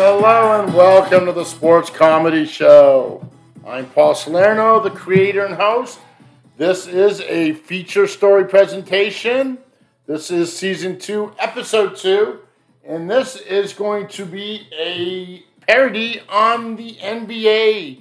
Hello 0.00 0.62
and 0.62 0.72
welcome 0.74 1.26
to 1.26 1.32
the 1.32 1.42
Sports 1.42 1.90
Comedy 1.90 2.46
Show. 2.46 3.28
I'm 3.66 3.84
Paul 3.86 4.14
Salerno, 4.14 4.78
the 4.78 4.92
creator 4.92 5.44
and 5.44 5.56
host. 5.56 5.98
This 6.56 6.86
is 6.86 7.20
a 7.22 7.54
feature 7.54 8.06
story 8.06 8.44
presentation. 8.44 9.58
This 10.06 10.30
is 10.30 10.56
season 10.56 11.00
two, 11.00 11.32
episode 11.40 11.96
two, 11.96 12.38
and 12.86 13.10
this 13.10 13.34
is 13.40 13.72
going 13.72 14.06
to 14.10 14.24
be 14.24 14.68
a 14.78 15.42
parody 15.66 16.20
on 16.28 16.76
the 16.76 16.94
NBA. 16.94 18.00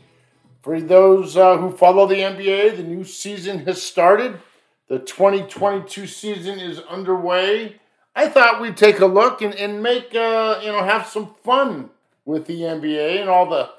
For 0.61 0.79
those 0.79 1.35
uh, 1.35 1.57
who 1.57 1.75
follow 1.75 2.05
the 2.05 2.19
NBA, 2.19 2.77
the 2.77 2.83
new 2.83 3.05
season 3.05 3.65
has 3.65 3.81
started. 3.81 4.39
The 4.87 4.99
2022 4.99 6.05
season 6.05 6.59
is 6.59 6.77
underway. 6.77 7.77
I 8.17 8.27
thought 8.27 8.59
we'd 8.59 8.75
take 8.75 8.99
a 8.99 9.05
look 9.05 9.43
and, 9.43 9.53
and 9.53 9.83
make, 9.83 10.15
uh, 10.15 10.59
you 10.63 10.71
know, 10.71 10.83
have 10.83 11.05
some 11.05 11.35
fun 11.43 11.91
with 12.25 12.47
the 12.47 12.61
NBA 12.61 13.21
and 13.21 13.29
all 13.29 13.47
the, 13.47 13.69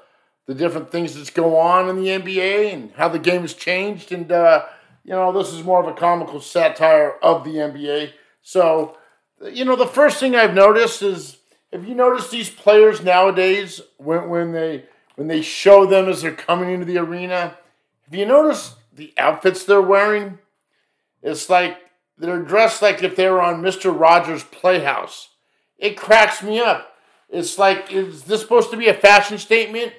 the 0.45 0.53
different 0.53 0.93
things 0.93 1.13
that's 1.13 1.29
go 1.29 1.57
on 1.57 1.89
in 1.89 1.97
the 1.97 2.07
NBA 2.07 2.73
and 2.73 2.93
how 2.95 3.09
the 3.09 3.19
game 3.19 3.41
has 3.41 3.53
changed. 3.53 4.13
And, 4.13 4.31
uh, 4.31 4.63
you 5.03 5.11
know, 5.11 5.33
this 5.33 5.51
is 5.51 5.65
more 5.65 5.81
of 5.81 5.89
a 5.93 5.99
comical 5.99 6.39
satire 6.39 7.15
of 7.21 7.43
the 7.43 7.55
NBA. 7.55 8.13
So, 8.41 8.97
you 9.43 9.65
know, 9.65 9.75
the 9.75 9.85
first 9.85 10.21
thing 10.21 10.37
I've 10.37 10.53
noticed 10.53 11.01
is, 11.01 11.35
have 11.73 11.85
you 11.85 11.93
noticed 11.93 12.31
these 12.31 12.49
players 12.49 13.03
nowadays 13.03 13.81
when, 13.97 14.29
when 14.29 14.53
they 14.53 14.85
when 15.15 15.27
they 15.27 15.41
show 15.41 15.85
them 15.85 16.07
as 16.07 16.21
they're 16.21 16.31
coming 16.31 16.71
into 16.71 16.85
the 16.85 16.97
arena? 16.97 17.57
Have 18.05 18.15
you 18.15 18.25
noticed 18.25 18.75
the 18.95 19.13
outfits 19.17 19.65
they're 19.65 19.81
wearing? 19.81 20.39
It's 21.21 21.49
like 21.49 21.77
they're 22.19 22.41
dressed 22.41 22.81
like 22.81 23.01
if 23.01 23.15
they 23.15 23.29
were 23.29 23.41
on 23.41 23.61
Mr. 23.61 23.97
Rogers' 23.97 24.43
Playhouse. 24.43 25.29
It 25.77 25.97
cracks 25.97 26.43
me 26.43 26.59
up. 26.59 26.93
It's 27.29 27.57
like, 27.57 27.91
is 27.91 28.23
this 28.23 28.41
supposed 28.41 28.71
to 28.71 28.77
be 28.77 28.89
a 28.89 28.93
fashion 28.93 29.37
statement? 29.37 29.93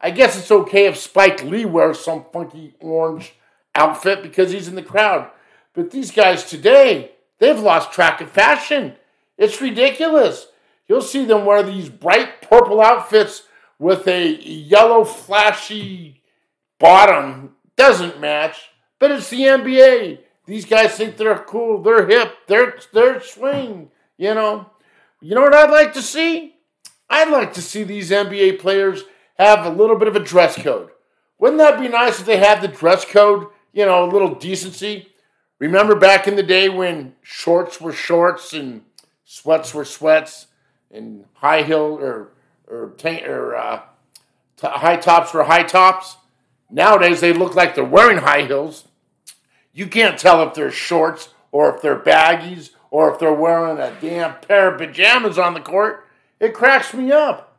I 0.00 0.10
guess 0.10 0.38
it's 0.38 0.50
okay 0.50 0.86
if 0.86 0.96
Spike 0.96 1.44
Lee 1.44 1.66
wears 1.66 2.00
some 2.00 2.24
funky 2.32 2.74
orange 2.80 3.34
outfit 3.74 4.22
because 4.22 4.50
he's 4.50 4.68
in 4.68 4.74
the 4.74 4.82
crowd. 4.82 5.30
But 5.74 5.90
these 5.90 6.10
guys 6.10 6.44
today, 6.44 7.12
they've 7.38 7.58
lost 7.58 7.92
track 7.92 8.20
of 8.20 8.30
fashion. 8.30 8.96
It's 9.36 9.60
ridiculous. 9.60 10.46
You'll 10.88 11.02
see 11.02 11.24
them 11.24 11.44
wear 11.44 11.62
these 11.62 11.88
bright 11.88 12.42
purple 12.42 12.80
outfits 12.80 13.42
with 13.78 14.08
a 14.08 14.36
yellow 14.42 15.04
flashy 15.04 16.22
bottom. 16.78 17.56
Doesn't 17.76 18.20
match, 18.20 18.70
but 18.98 19.10
it's 19.10 19.30
the 19.30 19.42
NBA. 19.42 20.18
These 20.50 20.64
guys 20.64 20.96
think 20.96 21.16
they're 21.16 21.38
cool, 21.38 21.80
they're 21.80 22.08
hip, 22.08 22.34
they're 22.48 22.76
they're 22.92 23.20
swing. 23.20 23.92
You 24.18 24.34
know, 24.34 24.68
you 25.20 25.36
know 25.36 25.42
what 25.42 25.54
I'd 25.54 25.70
like 25.70 25.92
to 25.92 26.02
see? 26.02 26.56
I'd 27.08 27.30
like 27.30 27.52
to 27.52 27.62
see 27.62 27.84
these 27.84 28.10
NBA 28.10 28.58
players 28.58 29.04
have 29.38 29.64
a 29.64 29.70
little 29.70 29.94
bit 29.94 30.08
of 30.08 30.16
a 30.16 30.24
dress 30.24 30.60
code. 30.60 30.90
Wouldn't 31.38 31.58
that 31.58 31.78
be 31.78 31.86
nice 31.86 32.18
if 32.18 32.26
they 32.26 32.38
had 32.38 32.62
the 32.62 32.66
dress 32.66 33.04
code? 33.04 33.46
You 33.72 33.86
know, 33.86 34.04
a 34.04 34.10
little 34.10 34.34
decency. 34.34 35.12
Remember 35.60 35.94
back 35.94 36.26
in 36.26 36.34
the 36.34 36.42
day 36.42 36.68
when 36.68 37.14
shorts 37.22 37.80
were 37.80 37.92
shorts 37.92 38.52
and 38.52 38.82
sweats 39.24 39.72
were 39.72 39.84
sweats 39.84 40.48
and 40.90 41.26
high 41.34 41.62
heel 41.62 41.96
or 42.00 42.32
or, 42.66 42.94
tank, 42.98 43.24
or 43.24 43.54
uh, 43.54 43.82
t- 44.56 44.66
high 44.66 44.96
tops 44.96 45.32
were 45.32 45.44
high 45.44 45.62
tops. 45.62 46.16
Nowadays 46.68 47.20
they 47.20 47.32
look 47.32 47.54
like 47.54 47.76
they're 47.76 47.84
wearing 47.84 48.18
high 48.18 48.42
heels 48.42 48.88
you 49.72 49.86
can't 49.86 50.18
tell 50.18 50.42
if 50.46 50.54
they're 50.54 50.70
shorts 50.70 51.30
or 51.52 51.74
if 51.74 51.82
they're 51.82 51.98
baggies 51.98 52.70
or 52.90 53.12
if 53.12 53.18
they're 53.18 53.32
wearing 53.32 53.78
a 53.78 53.94
damn 54.00 54.34
pair 54.40 54.72
of 54.72 54.78
pajamas 54.78 55.38
on 55.38 55.54
the 55.54 55.60
court. 55.60 56.06
It 56.38 56.54
cracks 56.54 56.92
me 56.94 57.12
up. 57.12 57.58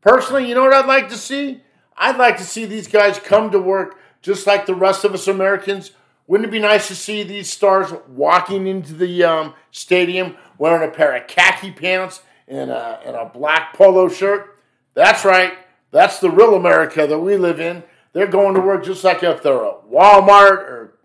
Personally, 0.00 0.48
you 0.48 0.54
know 0.54 0.62
what 0.62 0.74
I'd 0.74 0.86
like 0.86 1.08
to 1.08 1.16
see? 1.16 1.62
I'd 1.96 2.16
like 2.16 2.36
to 2.38 2.44
see 2.44 2.64
these 2.64 2.88
guys 2.88 3.18
come 3.18 3.50
to 3.50 3.58
work 3.58 3.98
just 4.22 4.46
like 4.46 4.66
the 4.66 4.74
rest 4.74 5.04
of 5.04 5.14
us 5.14 5.26
Americans. 5.26 5.92
Wouldn't 6.26 6.48
it 6.48 6.52
be 6.52 6.58
nice 6.58 6.88
to 6.88 6.94
see 6.94 7.22
these 7.22 7.50
stars 7.50 7.92
walking 8.08 8.66
into 8.66 8.92
the 8.92 9.24
um, 9.24 9.54
stadium 9.70 10.36
wearing 10.58 10.86
a 10.86 10.92
pair 10.92 11.16
of 11.16 11.26
khaki 11.26 11.72
pants 11.72 12.22
and 12.46 12.70
a, 12.70 13.00
and 13.04 13.16
a 13.16 13.24
black 13.24 13.72
polo 13.74 14.08
shirt? 14.08 14.58
That's 14.94 15.24
right. 15.24 15.54
That's 15.90 16.18
the 16.20 16.30
real 16.30 16.54
America 16.54 17.06
that 17.06 17.18
we 17.18 17.36
live 17.36 17.60
in. 17.60 17.82
They're 18.12 18.26
going 18.26 18.54
to 18.54 18.60
work 18.60 18.84
just 18.84 19.04
like 19.04 19.22
if 19.22 19.42
they're 19.42 19.54
a 19.54 19.76
Walmart 19.90 20.58
or 20.58 20.97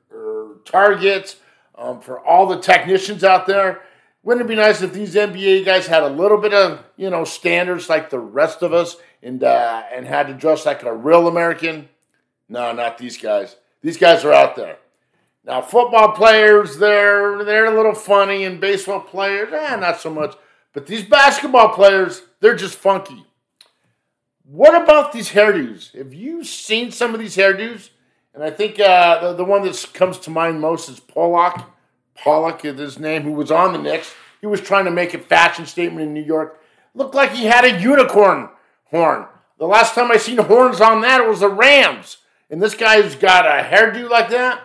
targets, 0.66 1.38
um, 1.75 2.01
for 2.01 2.19
all 2.19 2.47
the 2.47 2.59
technicians 2.59 3.24
out 3.24 3.47
there. 3.47 3.81
Wouldn't 4.24 4.46
it 4.46 4.47
be 4.47 4.56
nice 4.56 4.81
if 4.81 4.94
these 4.94 5.16
NBA 5.16 5.66
guys 5.66 5.88
had 5.88 6.03
a 6.03 6.09
little 6.09 6.38
bit 6.38 6.53
of 6.53 6.84
you 6.96 7.09
know 7.09 7.25
standards 7.25 7.90
like 7.90 8.09
the 8.09 8.19
rest 8.19 8.62
of 8.62 8.73
us, 8.73 8.97
and 9.22 9.44
uh, 9.44 9.84
and 9.94 10.07
had 10.07 10.28
to 10.28 10.34
dress 10.34 10.66
like 10.66 10.84
a 10.84 10.94
real 10.94 11.28
American? 11.28 11.90
No, 12.47 12.72
not 12.72 12.97
these 12.97 13.18
guys. 13.18 13.56
These 13.81 13.97
guys 13.97 14.23
are 14.23 14.31
out 14.31 14.56
there. 14.56 14.78
Now, 15.46 15.62
football 15.62 16.13
players, 16.13 16.78
they're 16.78 17.44
they're 17.44 17.66
a 17.66 17.75
little 17.75 17.96
funny, 17.96 18.46
and 18.46 18.62
baseball 18.62 19.02
players, 19.02 19.52
eh, 19.52 19.75
not 19.75 20.00
so 20.00 20.09
much. 20.09 20.35
But 20.72 20.88
these 20.88 21.03
basketball 21.03 21.69
players, 21.69 22.23
they're 22.40 22.56
just 22.56 22.75
funky. 22.75 23.25
What 24.46 24.81
about 24.81 25.12
these 25.12 25.31
hairdos? 25.31 25.96
Have 25.97 26.13
you 26.13 26.44
seen 26.44 26.91
some 26.91 27.13
of 27.13 27.19
these 27.19 27.38
hairdos? 27.38 27.90
And 28.33 28.44
I 28.44 28.49
think 28.49 28.79
uh, 28.79 29.21
the, 29.21 29.33
the 29.33 29.45
one 29.45 29.63
that 29.63 29.89
comes 29.94 30.17
to 30.19 30.29
mind 30.29 30.59
most 30.59 30.89
is 30.89 30.99
Pollock. 30.99 31.69
Pollock 32.16 32.66
is 32.66 32.79
his 32.79 32.99
name, 32.99 33.23
who 33.23 33.33
was 33.33 33.51
on 33.51 33.73
the 33.73 33.79
Knicks. 33.79 34.13
He 34.41 34.47
was 34.47 34.61
trying 34.61 34.85
to 34.85 34.91
make 34.91 35.13
a 35.13 35.19
fashion 35.19 35.66
statement 35.66 36.07
in 36.07 36.13
New 36.13 36.23
York. 36.23 36.59
Looked 36.95 37.16
like 37.16 37.31
he 37.31 37.45
had 37.45 37.66
a 37.66 37.79
unicorn 37.79 38.49
horn. 38.85 39.27
The 39.57 39.66
last 39.66 39.95
time 39.95 40.11
I 40.11 40.17
seen 40.17 40.38
horns 40.38 40.81
on 40.81 41.01
that, 41.01 41.22
it 41.22 41.27
was 41.27 41.39
the 41.39 41.49
Rams. 41.49 42.17
And 42.49 42.61
this 42.61 42.75
guy's 42.75 43.16
got 43.16 43.45
a 43.45 43.63
hairdo 43.63 44.09
like 44.09 44.29
that. 44.29 44.61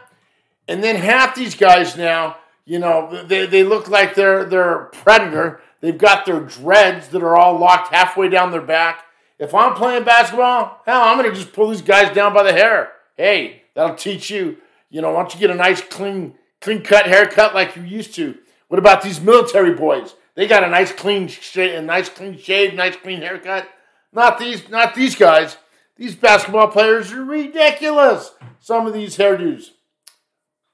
And 0.66 0.82
then 0.82 0.96
half 0.96 1.34
these 1.34 1.54
guys 1.54 1.96
now, 1.96 2.36
you 2.64 2.78
know, 2.78 3.24
they, 3.24 3.46
they 3.46 3.64
look 3.64 3.88
like 3.88 4.14
they're 4.14 4.44
they're 4.44 4.90
predator. 4.92 5.60
They've 5.80 5.96
got 5.96 6.26
their 6.26 6.40
dreads 6.40 7.08
that 7.08 7.22
are 7.22 7.36
all 7.36 7.58
locked 7.58 7.94
halfway 7.94 8.28
down 8.28 8.50
their 8.50 8.60
back. 8.60 9.04
If 9.38 9.54
I'm 9.54 9.74
playing 9.74 10.04
basketball, 10.04 10.82
hell, 10.84 11.02
I'm 11.02 11.16
gonna 11.16 11.34
just 11.34 11.54
pull 11.54 11.70
these 11.70 11.80
guys 11.80 12.14
down 12.14 12.34
by 12.34 12.42
the 12.42 12.52
hair. 12.52 12.92
Hey, 13.18 13.64
that'll 13.74 13.96
teach 13.96 14.30
you. 14.30 14.58
You 14.88 15.02
know, 15.02 15.10
why 15.10 15.20
don't 15.20 15.34
you 15.34 15.40
get 15.40 15.50
a 15.50 15.54
nice 15.54 15.82
clean, 15.82 16.34
clean 16.60 16.82
cut 16.82 17.06
haircut 17.06 17.52
like 17.52 17.76
you 17.76 17.82
used 17.82 18.14
to? 18.14 18.38
What 18.68 18.78
about 18.78 19.02
these 19.02 19.20
military 19.20 19.74
boys? 19.74 20.14
They 20.36 20.46
got 20.46 20.62
a 20.62 20.68
nice 20.68 20.92
clean, 20.92 21.28
a 21.56 21.82
nice 21.82 22.08
clean 22.08 22.38
shave, 22.38 22.74
nice 22.74 22.96
clean 22.96 23.20
haircut. 23.20 23.68
Not 24.12 24.38
these, 24.38 24.68
not 24.70 24.94
these 24.94 25.16
guys. 25.16 25.56
These 25.96 26.14
basketball 26.14 26.68
players 26.68 27.12
are 27.12 27.24
ridiculous. 27.24 28.30
Some 28.60 28.86
of 28.86 28.94
these 28.94 29.18
hairdos. 29.18 29.70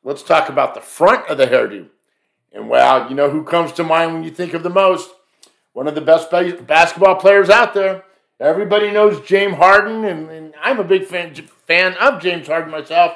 Let's 0.03 0.23
talk 0.23 0.51
about 0.51 0.75
the 0.75 0.83
front 0.83 1.27
of 1.29 1.39
the 1.39 1.47
hairdo. 1.47 1.89
And 2.53 2.69
well, 2.69 3.09
you 3.09 3.17
know 3.17 3.31
who 3.31 3.43
comes 3.43 3.73
to 3.73 3.85
mind 3.85 4.13
when 4.13 4.23
you 4.23 4.31
think 4.31 4.53
of 4.53 4.63
the 4.63 4.71
most? 4.71 5.11
One 5.73 5.89
of 5.89 5.95
the 5.95 6.03
best 6.03 6.31
basketball 6.31 7.17
players 7.17 7.49
out 7.49 7.73
there. 7.73 8.05
Everybody 8.39 8.91
knows 8.91 9.27
James 9.27 9.55
Harden, 9.55 10.05
and, 10.05 10.29
and 10.29 10.55
I'm 10.61 10.79
a 10.79 10.85
big 10.85 11.05
fan, 11.07 11.35
fan 11.67 11.95
of 11.95 12.23
James 12.23 12.47
Harden 12.47 12.71
myself. 12.71 13.15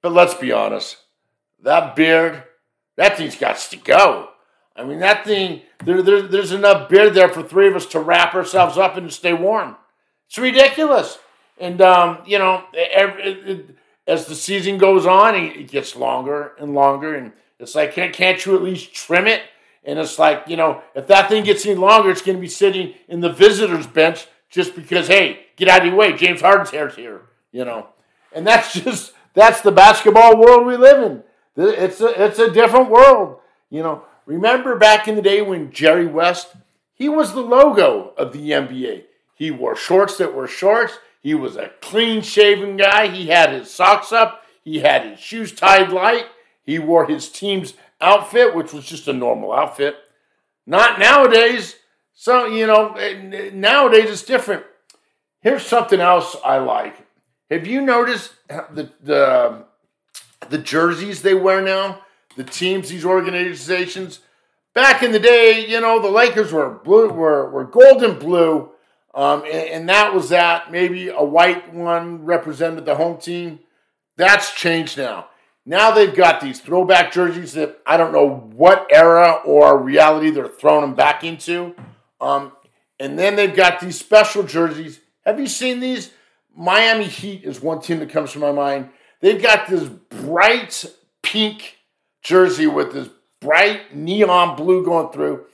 But 0.00 0.12
let's 0.12 0.34
be 0.34 0.52
honest, 0.52 0.96
that 1.62 1.94
beard, 1.94 2.42
that 2.96 3.16
thing's 3.16 3.36
got 3.36 3.56
to 3.56 3.76
go. 3.76 4.28
I 4.74 4.84
mean, 4.84 5.00
that 5.00 5.24
thing, 5.24 5.62
there, 5.84 6.02
there, 6.02 6.22
there's 6.22 6.52
enough 6.52 6.88
beard 6.88 7.14
there 7.14 7.28
for 7.28 7.42
three 7.42 7.68
of 7.68 7.76
us 7.76 7.86
to 7.86 8.00
wrap 8.00 8.34
ourselves 8.34 8.78
up 8.78 8.96
and 8.96 9.12
stay 9.12 9.32
warm. 9.32 9.76
It's 10.28 10.38
ridiculous. 10.38 11.18
And, 11.58 11.80
um, 11.82 12.18
you 12.26 12.38
know, 12.38 12.64
every, 12.74 13.22
it, 13.22 13.48
it, 13.48 13.76
as 14.06 14.26
the 14.26 14.34
season 14.34 14.78
goes 14.78 15.06
on, 15.06 15.34
it, 15.34 15.70
gets 15.70 15.94
longer 15.94 16.52
and 16.58 16.74
longer. 16.74 17.14
And 17.14 17.32
it's 17.58 17.74
like, 17.74 17.92
can't, 17.92 18.12
can't 18.12 18.44
you 18.44 18.56
at 18.56 18.62
least 18.62 18.94
trim 18.94 19.26
it? 19.26 19.42
And 19.84 19.98
it's 19.98 20.18
like, 20.18 20.44
you 20.46 20.56
know, 20.56 20.82
if 20.94 21.06
that 21.08 21.28
thing 21.28 21.44
gets 21.44 21.66
any 21.66 21.74
longer, 21.74 22.10
it's 22.10 22.22
going 22.22 22.36
to 22.36 22.40
be 22.40 22.48
sitting 22.48 22.94
in 23.08 23.20
the 23.20 23.32
visitor's 23.32 23.86
bench 23.86 24.26
just 24.48 24.74
because, 24.74 25.08
hey, 25.08 25.46
get 25.56 25.68
out 25.68 25.80
of 25.80 25.86
your 25.86 25.96
way. 25.96 26.16
James 26.16 26.40
Harden's 26.40 26.70
hair's 26.70 26.94
here, 26.94 27.22
you 27.52 27.64
know. 27.64 27.88
And 28.32 28.46
that's 28.46 28.72
just, 28.82 29.12
that's 29.34 29.60
the 29.60 29.72
basketball 29.72 30.38
world 30.38 30.66
we 30.66 30.76
live 30.76 31.02
in. 31.02 31.22
It's 31.56 32.00
a, 32.00 32.24
it's 32.24 32.38
a 32.38 32.50
different 32.50 32.90
world, 32.90 33.38
you 33.70 33.82
know. 33.82 34.04
Remember 34.24 34.76
back 34.76 35.08
in 35.08 35.16
the 35.16 35.22
day 35.22 35.42
when 35.42 35.72
Jerry 35.72 36.06
West, 36.06 36.54
he 36.94 37.08
was 37.08 37.32
the 37.32 37.40
logo 37.40 38.14
of 38.16 38.32
the 38.32 38.50
NBA. 38.50 39.04
He 39.34 39.50
wore 39.50 39.76
shorts 39.76 40.16
that 40.18 40.34
were 40.34 40.46
shorts. 40.46 40.98
He 41.20 41.34
was 41.34 41.56
a 41.56 41.72
clean 41.80 42.22
shaven 42.22 42.76
guy. 42.76 43.08
He 43.08 43.26
had 43.26 43.50
his 43.50 43.70
socks 43.70 44.12
up. 44.12 44.44
He 44.64 44.78
had 44.78 45.04
his 45.04 45.18
shoes 45.18 45.52
tied 45.52 45.90
light. 45.90 46.26
He 46.64 46.78
wore 46.78 47.06
his 47.06 47.28
team's 47.28 47.74
outfit, 48.00 48.54
which 48.54 48.72
was 48.72 48.84
just 48.84 49.08
a 49.08 49.12
normal 49.12 49.52
outfit. 49.52 49.96
Not 50.66 50.98
nowadays. 50.98 51.76
So, 52.14 52.46
you 52.46 52.66
know, 52.66 52.94
nowadays 53.52 54.10
it's 54.10 54.22
different. 54.22 54.64
Here's 55.40 55.66
something 55.66 56.00
else 56.00 56.36
I 56.44 56.58
like. 56.58 57.01
Have 57.52 57.66
you 57.66 57.82
noticed 57.82 58.32
the, 58.48 58.90
the, 59.02 59.64
the 60.48 60.56
jerseys 60.56 61.20
they 61.20 61.34
wear 61.34 61.60
now? 61.60 62.00
The 62.34 62.44
teams, 62.44 62.88
these 62.88 63.04
organizations? 63.04 64.20
Back 64.74 65.02
in 65.02 65.12
the 65.12 65.18
day, 65.18 65.66
you 65.68 65.78
know, 65.78 66.00
the 66.00 66.08
Lakers 66.08 66.50
were 66.50 66.70
blue, 66.70 67.10
were, 67.10 67.50
were 67.50 67.64
gold 67.64 68.02
and 68.02 68.18
blue. 68.18 68.70
Um, 69.14 69.42
and, 69.42 69.68
and 69.68 69.88
that 69.90 70.14
was 70.14 70.30
that. 70.30 70.72
Maybe 70.72 71.08
a 71.08 71.22
white 71.22 71.74
one 71.74 72.24
represented 72.24 72.86
the 72.86 72.94
home 72.94 73.18
team. 73.18 73.58
That's 74.16 74.54
changed 74.54 74.96
now. 74.96 75.26
Now 75.66 75.90
they've 75.90 76.14
got 76.14 76.40
these 76.40 76.58
throwback 76.58 77.12
jerseys 77.12 77.52
that 77.52 77.82
I 77.84 77.98
don't 77.98 78.12
know 78.12 78.30
what 78.30 78.86
era 78.90 79.42
or 79.44 79.78
reality 79.78 80.30
they're 80.30 80.48
throwing 80.48 80.80
them 80.80 80.94
back 80.94 81.22
into. 81.22 81.74
Um, 82.18 82.52
and 82.98 83.18
then 83.18 83.36
they've 83.36 83.54
got 83.54 83.78
these 83.78 83.98
special 83.98 84.42
jerseys. 84.42 85.00
Have 85.26 85.38
you 85.38 85.46
seen 85.46 85.80
these? 85.80 86.12
Miami 86.56 87.04
Heat 87.04 87.44
is 87.44 87.60
one 87.60 87.80
team 87.80 87.98
that 88.00 88.10
comes 88.10 88.32
to 88.32 88.38
my 88.38 88.52
mind. 88.52 88.90
They've 89.20 89.42
got 89.42 89.68
this 89.68 89.88
bright 89.88 90.84
pink 91.22 91.78
jersey 92.22 92.66
with 92.66 92.92
this 92.92 93.08
bright 93.40 93.94
neon 93.94 94.56
blue 94.56 94.84
going 94.84 95.12
through. 95.12 95.46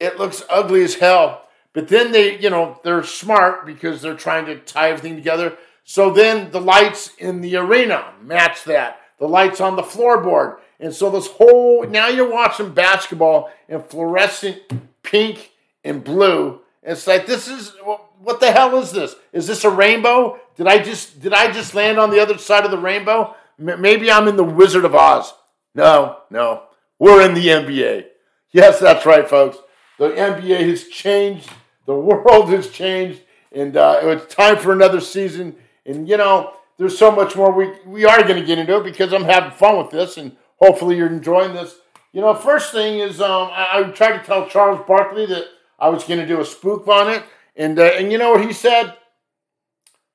It 0.00 0.18
looks 0.18 0.42
ugly 0.50 0.82
as 0.82 0.94
hell. 0.94 1.42
But 1.72 1.88
then 1.88 2.12
they, 2.12 2.38
you 2.38 2.50
know, 2.50 2.78
they're 2.84 3.02
smart 3.02 3.66
because 3.66 4.00
they're 4.00 4.14
trying 4.14 4.46
to 4.46 4.58
tie 4.58 4.90
everything 4.90 5.16
together. 5.16 5.56
So 5.84 6.10
then 6.10 6.50
the 6.50 6.60
lights 6.60 7.10
in 7.18 7.40
the 7.40 7.56
arena 7.56 8.14
match 8.22 8.64
that. 8.64 9.00
The 9.18 9.28
lights 9.28 9.60
on 9.60 9.76
the 9.76 9.82
floorboard. 9.82 10.58
And 10.80 10.94
so 10.94 11.10
this 11.10 11.26
whole 11.26 11.86
now 11.86 12.08
you're 12.08 12.30
watching 12.30 12.72
basketball 12.72 13.50
in 13.68 13.82
fluorescent 13.82 14.62
pink 15.02 15.52
and 15.82 16.02
blue. 16.02 16.60
It's 16.84 17.06
like 17.06 17.26
this 17.26 17.48
is 17.48 17.72
what 18.20 18.40
the 18.40 18.52
hell 18.52 18.76
is 18.78 18.92
this? 18.92 19.14
Is 19.32 19.46
this 19.46 19.64
a 19.64 19.70
rainbow? 19.70 20.38
Did 20.56 20.66
I 20.66 20.82
just 20.82 21.20
did 21.20 21.32
I 21.32 21.50
just 21.50 21.74
land 21.74 21.98
on 21.98 22.10
the 22.10 22.20
other 22.20 22.38
side 22.38 22.64
of 22.64 22.70
the 22.70 22.78
rainbow? 22.78 23.34
Maybe 23.58 24.10
I'm 24.10 24.28
in 24.28 24.36
the 24.36 24.44
Wizard 24.44 24.84
of 24.84 24.94
Oz. 24.94 25.32
No, 25.74 26.18
no. 26.30 26.64
We're 26.98 27.22
in 27.22 27.34
the 27.34 27.46
NBA. 27.46 28.06
Yes, 28.52 28.78
that's 28.78 29.06
right, 29.06 29.28
folks. 29.28 29.58
The 29.98 30.10
NBA 30.10 30.68
has 30.68 30.88
changed. 30.88 31.48
The 31.86 31.94
world 31.94 32.50
has 32.50 32.68
changed, 32.68 33.22
and 33.52 33.76
uh, 33.76 34.00
it's 34.02 34.34
time 34.34 34.58
for 34.58 34.72
another 34.72 35.00
season. 35.00 35.56
And 35.86 36.08
you 36.08 36.16
know, 36.16 36.52
there's 36.76 36.98
so 36.98 37.10
much 37.10 37.36
more 37.36 37.52
we 37.52 37.72
we 37.86 38.04
are 38.04 38.22
going 38.22 38.40
to 38.40 38.46
get 38.46 38.58
into 38.58 38.76
it 38.76 38.84
because 38.84 39.12
I'm 39.12 39.24
having 39.24 39.52
fun 39.52 39.78
with 39.78 39.90
this, 39.90 40.16
and 40.16 40.36
hopefully 40.56 40.96
you're 40.96 41.08
enjoying 41.08 41.54
this. 41.54 41.76
You 42.12 42.20
know, 42.20 42.34
first 42.34 42.72
thing 42.72 43.00
is 43.00 43.20
um, 43.20 43.48
I, 43.52 43.68
I 43.72 43.82
tried 43.90 44.18
to 44.18 44.24
tell 44.24 44.48
Charles 44.48 44.84
Barkley 44.86 45.26
that 45.26 45.46
I 45.84 45.90
was 45.90 46.04
going 46.04 46.18
to 46.18 46.26
do 46.26 46.40
a 46.40 46.46
spook 46.46 46.88
on 46.88 47.10
it, 47.10 47.22
and 47.54 47.78
uh, 47.78 47.82
and 47.82 48.10
you 48.10 48.16
know 48.16 48.30
what 48.30 48.42
he 48.42 48.54
said? 48.54 48.96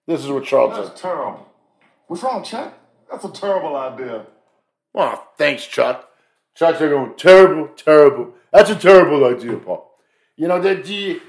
This 0.07 0.21
is 0.25 0.31
what 0.31 0.43
Charles 0.43 0.75
That's 0.75 0.99
said. 0.99 1.09
terrible. 1.09 1.47
What's 2.07 2.23
wrong, 2.23 2.43
Chuck? 2.43 2.73
That's 3.11 3.23
a 3.23 3.29
terrible 3.31 3.75
idea. 3.75 4.25
Oh, 4.95 5.27
thanks, 5.37 5.67
Chuck. 5.67 6.09
Chuck's 6.55 6.81
like, 6.81 6.89
going, 6.89 7.13
terrible, 7.17 7.67
terrible. 7.75 8.33
That's 8.51 8.71
a 8.71 8.75
terrible 8.75 9.23
idea, 9.25 9.57
Paul. 9.57 9.93
You 10.37 10.47
know, 10.47 10.59
the, 10.59 10.73
the, 10.73 11.21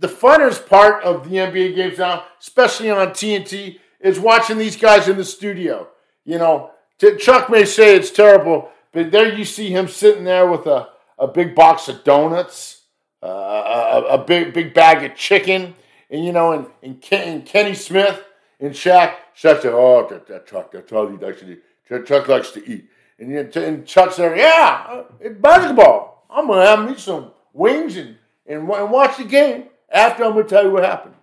the 0.00 0.06
funnest 0.06 0.66
part 0.66 1.02
of 1.02 1.30
the 1.30 1.36
NBA 1.36 1.76
games 1.76 1.96
now, 1.96 2.24
especially 2.38 2.90
on 2.90 3.08
TNT, 3.08 3.78
is 4.00 4.20
watching 4.20 4.58
these 4.58 4.76
guys 4.76 5.08
in 5.08 5.16
the 5.16 5.24
studio. 5.24 5.88
You 6.26 6.36
know, 6.36 6.72
Chuck 7.18 7.48
may 7.48 7.64
say 7.64 7.96
it's 7.96 8.10
terrible, 8.10 8.68
but 8.92 9.10
there 9.10 9.34
you 9.34 9.46
see 9.46 9.70
him 9.70 9.88
sitting 9.88 10.24
there 10.24 10.46
with 10.46 10.66
a, 10.66 10.90
a 11.18 11.26
big 11.26 11.54
box 11.54 11.88
of 11.88 12.04
donuts, 12.04 12.79
a, 13.22 14.04
a, 14.10 14.18
big 14.18 14.54
big 14.54 14.74
bag 14.74 15.04
of 15.04 15.16
chicken, 15.16 15.74
and 16.10 16.24
you 16.24 16.32
know, 16.32 16.52
and, 16.52 16.66
and, 16.82 17.00
Ken, 17.00 17.28
and 17.28 17.46
Kenny 17.46 17.74
Smith 17.74 18.22
and 18.58 18.72
Shaq. 18.72 19.14
Shaq 19.36 19.62
said, 19.62 19.72
"Oh, 19.72 20.06
that, 20.08 20.26
that 20.28 20.46
Chuck, 20.46 20.72
that's 20.72 20.92
all 20.92 21.08
he 21.08 21.16
likes 21.16 21.40
to 21.40 21.52
eat. 21.52 22.06
Chuck 22.06 22.28
likes 22.28 22.50
to 22.52 22.66
eat." 22.66 22.88
And, 23.18 23.32
and 23.56 23.86
Chuck 23.86 24.12
said, 24.12 24.36
"Yeah, 24.36 24.86
uh, 24.88 25.04
it's 25.20 25.38
basketball. 25.38 26.26
I'm 26.30 26.46
gonna 26.46 26.64
have 26.64 26.88
me 26.88 26.96
some 26.96 27.32
wings 27.52 27.96
and, 27.96 28.16
and 28.46 28.68
and 28.68 28.90
watch 28.90 29.18
the 29.18 29.24
game. 29.24 29.64
After 29.92 30.24
I'm 30.24 30.32
gonna 30.32 30.44
tell 30.44 30.64
you 30.64 30.70
what 30.70 30.84
happened." 30.84 31.14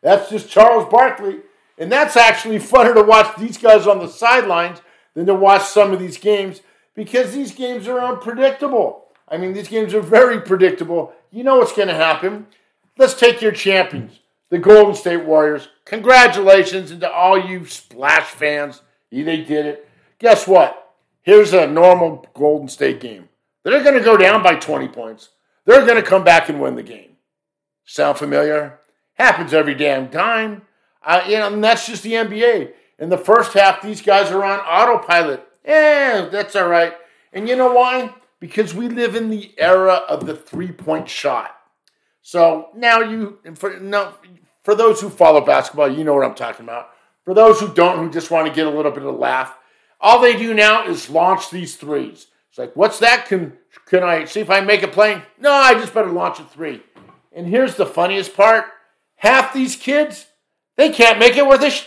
That's 0.00 0.30
just 0.30 0.50
Charles 0.50 0.90
Barkley, 0.90 1.40
and 1.78 1.90
that's 1.90 2.16
actually 2.16 2.58
funner 2.58 2.94
to 2.94 3.02
watch 3.02 3.36
these 3.36 3.56
guys 3.56 3.86
on 3.86 4.00
the 4.00 4.08
sidelines 4.08 4.80
than 5.14 5.26
to 5.26 5.34
watch 5.34 5.62
some 5.62 5.92
of 5.92 6.00
these 6.00 6.18
games 6.18 6.60
because 6.94 7.32
these 7.32 7.52
games 7.52 7.86
are 7.88 8.00
unpredictable. 8.00 9.01
I 9.32 9.38
mean, 9.38 9.54
these 9.54 9.68
games 9.68 9.94
are 9.94 10.02
very 10.02 10.42
predictable. 10.42 11.14
You 11.30 11.42
know 11.42 11.56
what's 11.56 11.72
going 11.72 11.88
to 11.88 11.94
happen. 11.94 12.46
Let's 12.98 13.14
take 13.14 13.40
your 13.40 13.50
champions, 13.50 14.20
the 14.50 14.58
Golden 14.58 14.94
State 14.94 15.24
Warriors. 15.24 15.68
Congratulations 15.86 16.90
and 16.90 17.00
to 17.00 17.10
all 17.10 17.42
you 17.42 17.64
Splash 17.64 18.26
fans. 18.26 18.82
They 19.10 19.38
did 19.38 19.64
it. 19.64 19.88
Guess 20.18 20.46
what? 20.46 20.94
Here's 21.22 21.54
a 21.54 21.66
normal 21.66 22.26
Golden 22.34 22.68
State 22.68 23.00
game. 23.00 23.30
They're 23.62 23.82
going 23.82 23.96
to 23.98 24.04
go 24.04 24.18
down 24.18 24.42
by 24.42 24.56
20 24.56 24.88
points. 24.88 25.30
They're 25.64 25.86
going 25.86 26.02
to 26.02 26.08
come 26.08 26.24
back 26.24 26.50
and 26.50 26.60
win 26.60 26.74
the 26.74 26.82
game. 26.82 27.16
Sound 27.86 28.18
familiar? 28.18 28.80
Happens 29.14 29.54
every 29.54 29.74
damn 29.74 30.10
time. 30.10 30.62
Uh, 31.02 31.24
you 31.26 31.38
know, 31.38 31.52
and 31.52 31.64
that's 31.64 31.86
just 31.86 32.02
the 32.02 32.12
NBA. 32.12 32.72
In 32.98 33.08
the 33.08 33.18
first 33.18 33.54
half, 33.54 33.80
these 33.80 34.02
guys 34.02 34.30
are 34.30 34.44
on 34.44 34.60
autopilot. 34.60 35.46
Yeah, 35.64 36.28
that's 36.30 36.54
all 36.54 36.68
right. 36.68 36.94
And 37.32 37.48
you 37.48 37.56
know 37.56 37.72
why? 37.72 38.14
Because 38.42 38.74
we 38.74 38.88
live 38.88 39.14
in 39.14 39.30
the 39.30 39.54
era 39.56 40.02
of 40.08 40.26
the 40.26 40.34
three 40.34 40.72
point 40.72 41.08
shot. 41.08 41.56
So 42.22 42.70
now 42.74 42.98
you, 42.98 43.38
for, 43.54 43.78
no, 43.78 44.14
for 44.64 44.74
those 44.74 45.00
who 45.00 45.10
follow 45.10 45.40
basketball, 45.40 45.96
you 45.96 46.02
know 46.02 46.12
what 46.12 46.24
I'm 46.24 46.34
talking 46.34 46.64
about. 46.66 46.90
For 47.24 47.34
those 47.34 47.60
who 47.60 47.72
don't, 47.72 47.98
who 47.98 48.10
just 48.10 48.32
want 48.32 48.48
to 48.48 48.52
get 48.52 48.66
a 48.66 48.70
little 48.70 48.90
bit 48.90 49.04
of 49.04 49.14
a 49.14 49.16
laugh, 49.16 49.56
all 50.00 50.20
they 50.20 50.36
do 50.36 50.54
now 50.54 50.88
is 50.88 51.08
launch 51.08 51.50
these 51.50 51.76
threes. 51.76 52.26
It's 52.48 52.58
like, 52.58 52.74
what's 52.74 52.98
that? 52.98 53.26
Can 53.26 53.58
can 53.86 54.02
I 54.02 54.24
see 54.24 54.40
if 54.40 54.50
I 54.50 54.60
make 54.60 54.82
a 54.82 54.88
play? 54.88 55.22
No, 55.38 55.52
I 55.52 55.74
just 55.74 55.94
better 55.94 56.10
launch 56.10 56.40
a 56.40 56.44
three. 56.44 56.82
And 57.32 57.46
here's 57.46 57.76
the 57.76 57.86
funniest 57.86 58.34
part: 58.34 58.64
half 59.14 59.54
these 59.54 59.76
kids, 59.76 60.26
they 60.76 60.90
can't 60.90 61.20
make 61.20 61.36
it 61.36 61.46
worth 61.46 61.62
a. 61.62 61.70
Sh- 61.70 61.86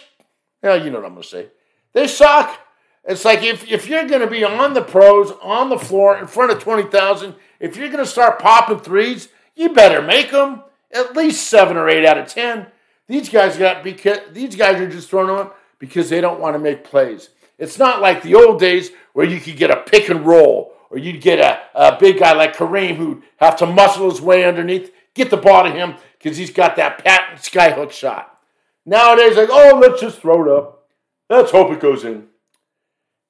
well, 0.63 0.81
you 0.81 0.89
know 0.89 1.01
what 1.01 1.11
I'm 1.11 1.17
to 1.17 1.23
say. 1.27 1.47
They 1.91 2.07
suck. 2.07 2.64
It's 3.07 3.23
like 3.23 3.43
if, 3.43 3.69
if 3.69 3.87
you're 3.87 4.07
going 4.07 4.21
to 4.21 4.27
be 4.27 4.43
on 4.43 4.73
the 4.73 4.81
pros, 4.81 5.31
on 5.41 5.69
the 5.69 5.77
floor, 5.77 6.17
in 6.17 6.27
front 6.27 6.51
of 6.51 6.59
20,000, 6.59 7.35
if 7.59 7.77
you're 7.77 7.89
going 7.89 8.03
to 8.03 8.09
start 8.09 8.39
popping 8.39 8.79
threes, 8.79 9.29
you 9.55 9.69
better 9.69 10.01
make 10.01 10.31
them 10.31 10.63
at 10.91 11.15
least 11.15 11.47
seven 11.47 11.77
or 11.77 11.87
eight 11.87 12.05
out 12.05 12.17
of 12.17 12.27
10. 12.27 12.67
These 13.07 13.29
guys 13.29 13.57
got 13.57 13.83
because 13.83 14.19
these 14.31 14.55
guys 14.55 14.81
are 14.81 14.89
just 14.89 15.09
throwing 15.09 15.35
them 15.35 15.51
because 15.77 16.09
they 16.09 16.21
don't 16.21 16.39
want 16.39 16.55
to 16.55 16.59
make 16.59 16.83
plays. 16.83 17.29
It's 17.59 17.77
not 17.77 18.01
like 18.01 18.23
the 18.23 18.35
old 18.35 18.59
days 18.59 18.91
where 19.13 19.25
you 19.25 19.39
could 19.39 19.57
get 19.57 19.71
a 19.71 19.77
pick 19.77 20.09
and 20.09 20.25
roll 20.25 20.73
or 20.89 20.97
you'd 20.97 21.21
get 21.21 21.39
a, 21.39 21.61
a 21.75 21.97
big 21.99 22.19
guy 22.19 22.33
like 22.33 22.55
Kareem 22.55 22.95
who'd 22.95 23.21
have 23.37 23.55
to 23.57 23.65
muscle 23.65 24.09
his 24.09 24.21
way 24.21 24.45
underneath, 24.45 24.91
get 25.13 25.29
the 25.29 25.37
ball 25.37 25.63
to 25.63 25.71
him 25.71 25.95
because 26.17 26.37
he's 26.37 26.51
got 26.51 26.75
that 26.77 27.03
patent 27.03 27.41
skyhook 27.41 27.91
shot. 27.91 28.39
Nowadays, 28.85 29.37
like, 29.37 29.49
oh, 29.51 29.79
let's 29.81 30.01
just 30.01 30.19
throw 30.19 30.43
it 30.43 30.57
up. 30.57 30.87
Let's 31.29 31.51
hope 31.51 31.71
it 31.71 31.79
goes 31.79 32.03
in. 32.03 32.27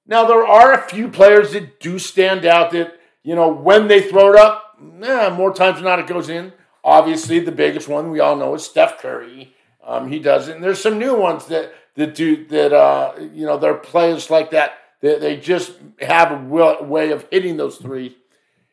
Now, 0.07 0.25
there 0.25 0.45
are 0.45 0.73
a 0.73 0.87
few 0.87 1.07
players 1.07 1.53
that 1.53 1.79
do 1.79 1.97
stand 1.97 2.45
out 2.45 2.71
that, 2.71 2.99
you 3.23 3.35
know, 3.35 3.51
when 3.51 3.87
they 3.87 4.01
throw 4.01 4.33
it 4.33 4.39
up, 4.39 4.77
more 4.79 5.53
times 5.53 5.77
than 5.77 5.85
not 5.85 5.99
it 5.99 6.07
goes 6.07 6.29
in. 6.29 6.53
Obviously, 6.83 7.39
the 7.39 7.51
biggest 7.51 7.87
one 7.87 8.11
we 8.11 8.19
all 8.19 8.35
know 8.35 8.53
is 8.53 8.63
Steph 8.63 8.99
Curry. 8.99 9.55
Um, 9.83 10.11
he 10.11 10.19
does 10.19 10.47
it. 10.47 10.55
And 10.55 10.63
there's 10.63 10.81
some 10.81 10.99
new 10.99 11.15
ones 11.17 11.47
that, 11.47 11.73
that 11.95 12.13
do, 12.13 12.45
that, 12.47 12.73
uh, 12.73 13.13
you 13.33 13.45
know, 13.45 13.57
they're 13.57 13.73
players 13.73 14.29
like 14.29 14.51
that. 14.51 14.73
That 15.01 15.21
they 15.21 15.37
just 15.37 15.73
have 15.99 16.31
a 16.31 16.83
way 16.83 17.11
of 17.11 17.27
hitting 17.31 17.57
those 17.57 17.77
threes. 17.77 18.13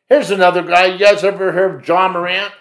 Here's 0.09 0.31
another 0.31 0.62
guy. 0.62 0.87
You 0.87 0.99
guys 0.99 1.25
ever 1.25 1.53
heard 1.53 1.77
of 1.77 1.83
John 1.83 2.12
Morant? 2.12 2.53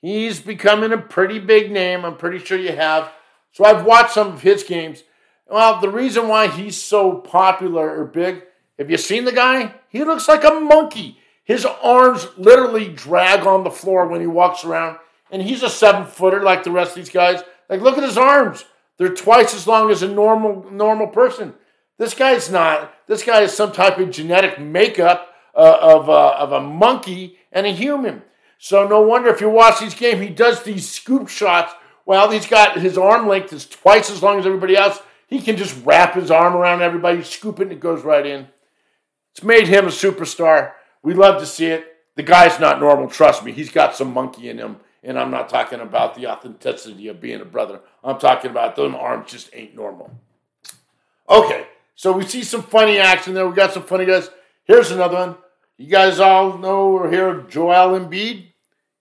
He's 0.00 0.40
becoming 0.40 0.92
a 0.92 0.98
pretty 0.98 1.38
big 1.38 1.70
name. 1.70 2.04
I'm 2.04 2.16
pretty 2.16 2.38
sure 2.38 2.58
you 2.58 2.72
have. 2.72 3.10
So 3.52 3.64
I've 3.64 3.84
watched 3.84 4.14
some 4.14 4.28
of 4.28 4.42
his 4.42 4.62
games. 4.62 5.02
Well, 5.50 5.80
the 5.80 5.88
reason 5.88 6.28
why 6.28 6.46
he's 6.46 6.80
so 6.80 7.14
popular 7.14 8.00
or 8.00 8.04
big, 8.04 8.44
have 8.78 8.90
you 8.90 8.96
seen 8.96 9.24
the 9.24 9.32
guy? 9.32 9.74
He 9.88 10.04
looks 10.04 10.28
like 10.28 10.44
a 10.44 10.60
monkey. 10.60 11.18
His 11.44 11.66
arms 11.66 12.28
literally 12.38 12.88
drag 12.88 13.46
on 13.46 13.64
the 13.64 13.70
floor 13.70 14.06
when 14.06 14.20
he 14.20 14.26
walks 14.28 14.64
around. 14.64 14.98
And 15.30 15.42
he's 15.42 15.62
a 15.62 15.68
seven 15.68 16.06
footer 16.06 16.42
like 16.42 16.62
the 16.62 16.70
rest 16.70 16.90
of 16.90 16.96
these 16.96 17.10
guys. 17.10 17.42
Like, 17.68 17.80
look 17.80 17.98
at 17.98 18.04
his 18.04 18.16
arms. 18.16 18.64
They're 18.96 19.14
twice 19.14 19.54
as 19.54 19.66
long 19.66 19.90
as 19.90 20.02
a 20.02 20.08
normal 20.08 20.70
normal 20.70 21.08
person. 21.08 21.54
This 21.98 22.14
guy's 22.14 22.50
not. 22.50 22.92
This 23.06 23.22
guy 23.22 23.42
is 23.42 23.52
some 23.52 23.72
type 23.72 23.98
of 23.98 24.10
genetic 24.10 24.60
makeup 24.60 25.34
uh, 25.54 25.78
of, 25.80 26.08
uh, 26.08 26.34
of 26.38 26.52
a 26.52 26.60
monkey 26.60 27.38
and 27.50 27.66
a 27.66 27.70
human. 27.70 28.22
So 28.58 28.86
no 28.86 29.00
wonder 29.00 29.30
if 29.30 29.40
you 29.40 29.48
watch 29.48 29.80
these 29.80 29.94
game, 29.94 30.20
he 30.20 30.28
does 30.28 30.62
these 30.62 30.88
scoop 30.88 31.28
shots 31.28 31.72
well, 32.10 32.28
he's 32.32 32.46
got 32.46 32.80
his 32.80 32.98
arm 32.98 33.28
length 33.28 33.52
is 33.52 33.68
twice 33.68 34.10
as 34.10 34.20
long 34.20 34.40
as 34.40 34.44
everybody 34.46 34.76
else. 34.76 35.00
He 35.30 35.40
can 35.40 35.56
just 35.56 35.86
wrap 35.86 36.14
his 36.14 36.30
arm 36.30 36.54
around 36.54 36.82
everybody, 36.82 37.22
scoop 37.22 37.60
it, 37.60 37.64
and 37.64 37.72
it 37.72 37.80
goes 37.80 38.02
right 38.02 38.26
in. 38.26 38.48
It's 39.32 39.44
made 39.44 39.68
him 39.68 39.86
a 39.86 39.90
superstar. 39.90 40.72
We 41.04 41.14
love 41.14 41.40
to 41.40 41.46
see 41.46 41.66
it. 41.66 41.86
The 42.16 42.24
guy's 42.24 42.58
not 42.58 42.80
normal, 42.80 43.08
trust 43.08 43.44
me. 43.44 43.52
He's 43.52 43.70
got 43.70 43.94
some 43.94 44.12
monkey 44.12 44.50
in 44.50 44.58
him. 44.58 44.78
And 45.02 45.18
I'm 45.18 45.30
not 45.30 45.48
talking 45.48 45.80
about 45.80 46.14
the 46.14 46.26
authenticity 46.26 47.08
of 47.08 47.20
being 47.20 47.40
a 47.40 47.44
brother. 47.44 47.80
I'm 48.04 48.18
talking 48.18 48.50
about 48.50 48.76
those 48.76 48.92
arms 48.94 49.30
just 49.30 49.48
ain't 49.54 49.74
normal. 49.74 50.10
Okay, 51.28 51.64
so 51.94 52.12
we 52.12 52.26
see 52.26 52.42
some 52.42 52.62
funny 52.62 52.98
action 52.98 53.32
there. 53.32 53.48
We 53.48 53.54
got 53.54 53.72
some 53.72 53.84
funny 53.84 54.04
guys. 54.04 54.28
Here's 54.64 54.90
another 54.90 55.14
one. 55.14 55.36
You 55.78 55.86
guys 55.86 56.18
all 56.18 56.58
know 56.58 56.88
or 56.88 57.10
hear 57.10 57.28
of 57.28 57.48
Joel 57.48 57.98
Embiid? 57.98 58.46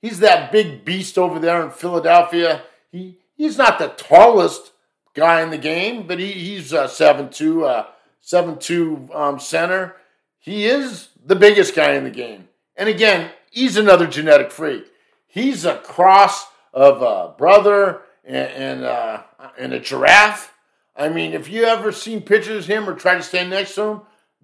He's 0.02 0.20
that 0.20 0.52
big 0.52 0.86
beast 0.86 1.18
over 1.18 1.40
there 1.40 1.62
in 1.64 1.72
Philadelphia. 1.72 2.62
he 2.92 3.18
he's 3.36 3.58
not 3.58 3.80
the 3.80 3.90
tallest 3.90 4.69
guy 5.14 5.42
in 5.42 5.50
the 5.50 5.58
game, 5.58 6.08
but 6.08 6.20
he, 6.20 6.32
he's 6.32 6.74
a 6.74 6.88
seven 6.88 7.30
two 7.30 7.66
uh, 7.66 7.88
seven 8.22 8.58
two 8.60 9.10
um, 9.14 9.40
center. 9.40 9.96
He 10.40 10.66
is 10.66 11.10
the 11.26 11.36
biggest 11.36 11.76
guy 11.76 11.94
in 11.94 12.04
the 12.04 12.10
game, 12.10 12.48
and 12.76 12.90
again, 12.90 13.32
he's 13.52 13.78
another 13.78 14.08
genetic 14.08 14.52
freak. 14.52 14.86
He's 15.28 15.66
a 15.66 15.78
cross 15.78 16.48
of 16.74 17.02
a 17.02 17.34
brother 17.38 18.02
and 18.24 18.36
and, 18.36 18.84
uh, 18.84 19.24
and 19.58 19.74
a 19.74 19.80
giraffe. 19.80 20.54
I 20.96 21.10
mean, 21.10 21.34
if 21.34 21.50
you 21.50 21.64
ever 21.64 21.92
seen 21.92 22.22
pictures 22.22 22.66
of 22.66 22.70
him 22.70 22.90
or 22.90 22.94
try 22.94 23.16
to 23.16 23.24
stand 23.24 23.50
next 23.50 23.76
to 23.76 23.84
him, 23.84 24.02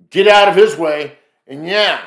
get 0.10 0.27
out 0.27 0.48
of 0.48 0.55
his 0.55 0.77
way. 0.77 1.17
And 1.48 1.67
yeah, 1.67 2.01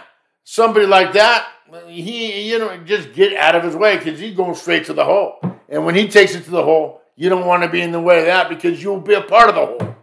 somebody 0.44 0.86
like 0.86 1.12
that, 1.12 1.46
he 1.86 2.50
you 2.50 2.58
know 2.58 2.76
just 2.78 3.12
get 3.12 3.36
out 3.36 3.54
of 3.54 3.62
his 3.62 3.76
way 3.76 3.98
because 3.98 4.18
he's 4.18 4.34
going 4.34 4.54
straight 4.54 4.86
to 4.86 4.94
the 4.94 5.04
hole. 5.04 5.38
And 5.68 5.84
when 5.84 5.94
he 5.94 6.08
takes 6.08 6.34
it 6.34 6.44
to 6.44 6.50
the 6.50 6.62
hole, 6.62 7.02
you 7.18 7.28
don't 7.28 7.46
want 7.46 7.64
to 7.64 7.68
be 7.68 7.82
in 7.82 7.90
the 7.90 8.00
way 8.00 8.20
of 8.20 8.26
that 8.26 8.48
because 8.48 8.80
you'll 8.80 9.00
be 9.00 9.14
a 9.14 9.20
part 9.20 9.48
of 9.48 9.56
the 9.56 9.66
whole. 9.66 9.96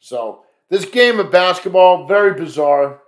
So 0.00 0.44
this 0.70 0.86
game 0.86 1.20
of 1.20 1.30
basketball 1.30 2.06
very 2.06 2.32
bizarre. 2.32 3.00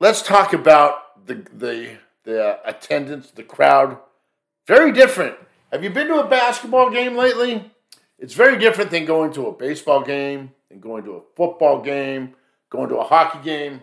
Let's 0.00 0.22
talk 0.22 0.54
about 0.54 1.26
the 1.26 1.46
the 1.52 1.98
the 2.24 2.58
attendance, 2.68 3.30
the 3.30 3.42
crowd. 3.42 3.98
Very 4.66 4.90
different. 4.90 5.36
Have 5.70 5.84
you 5.84 5.90
been 5.90 6.08
to 6.08 6.20
a 6.20 6.28
basketball 6.28 6.90
game 6.90 7.14
lately? 7.14 7.70
It's 8.18 8.34
very 8.34 8.58
different 8.58 8.90
than 8.90 9.04
going 9.04 9.34
to 9.34 9.48
a 9.48 9.52
baseball 9.52 10.02
game, 10.02 10.52
than 10.70 10.80
going 10.80 11.04
to 11.04 11.16
a 11.16 11.20
football 11.36 11.82
game, 11.82 12.34
going 12.70 12.88
to 12.88 12.96
a 12.96 13.04
hockey 13.04 13.44
game. 13.44 13.82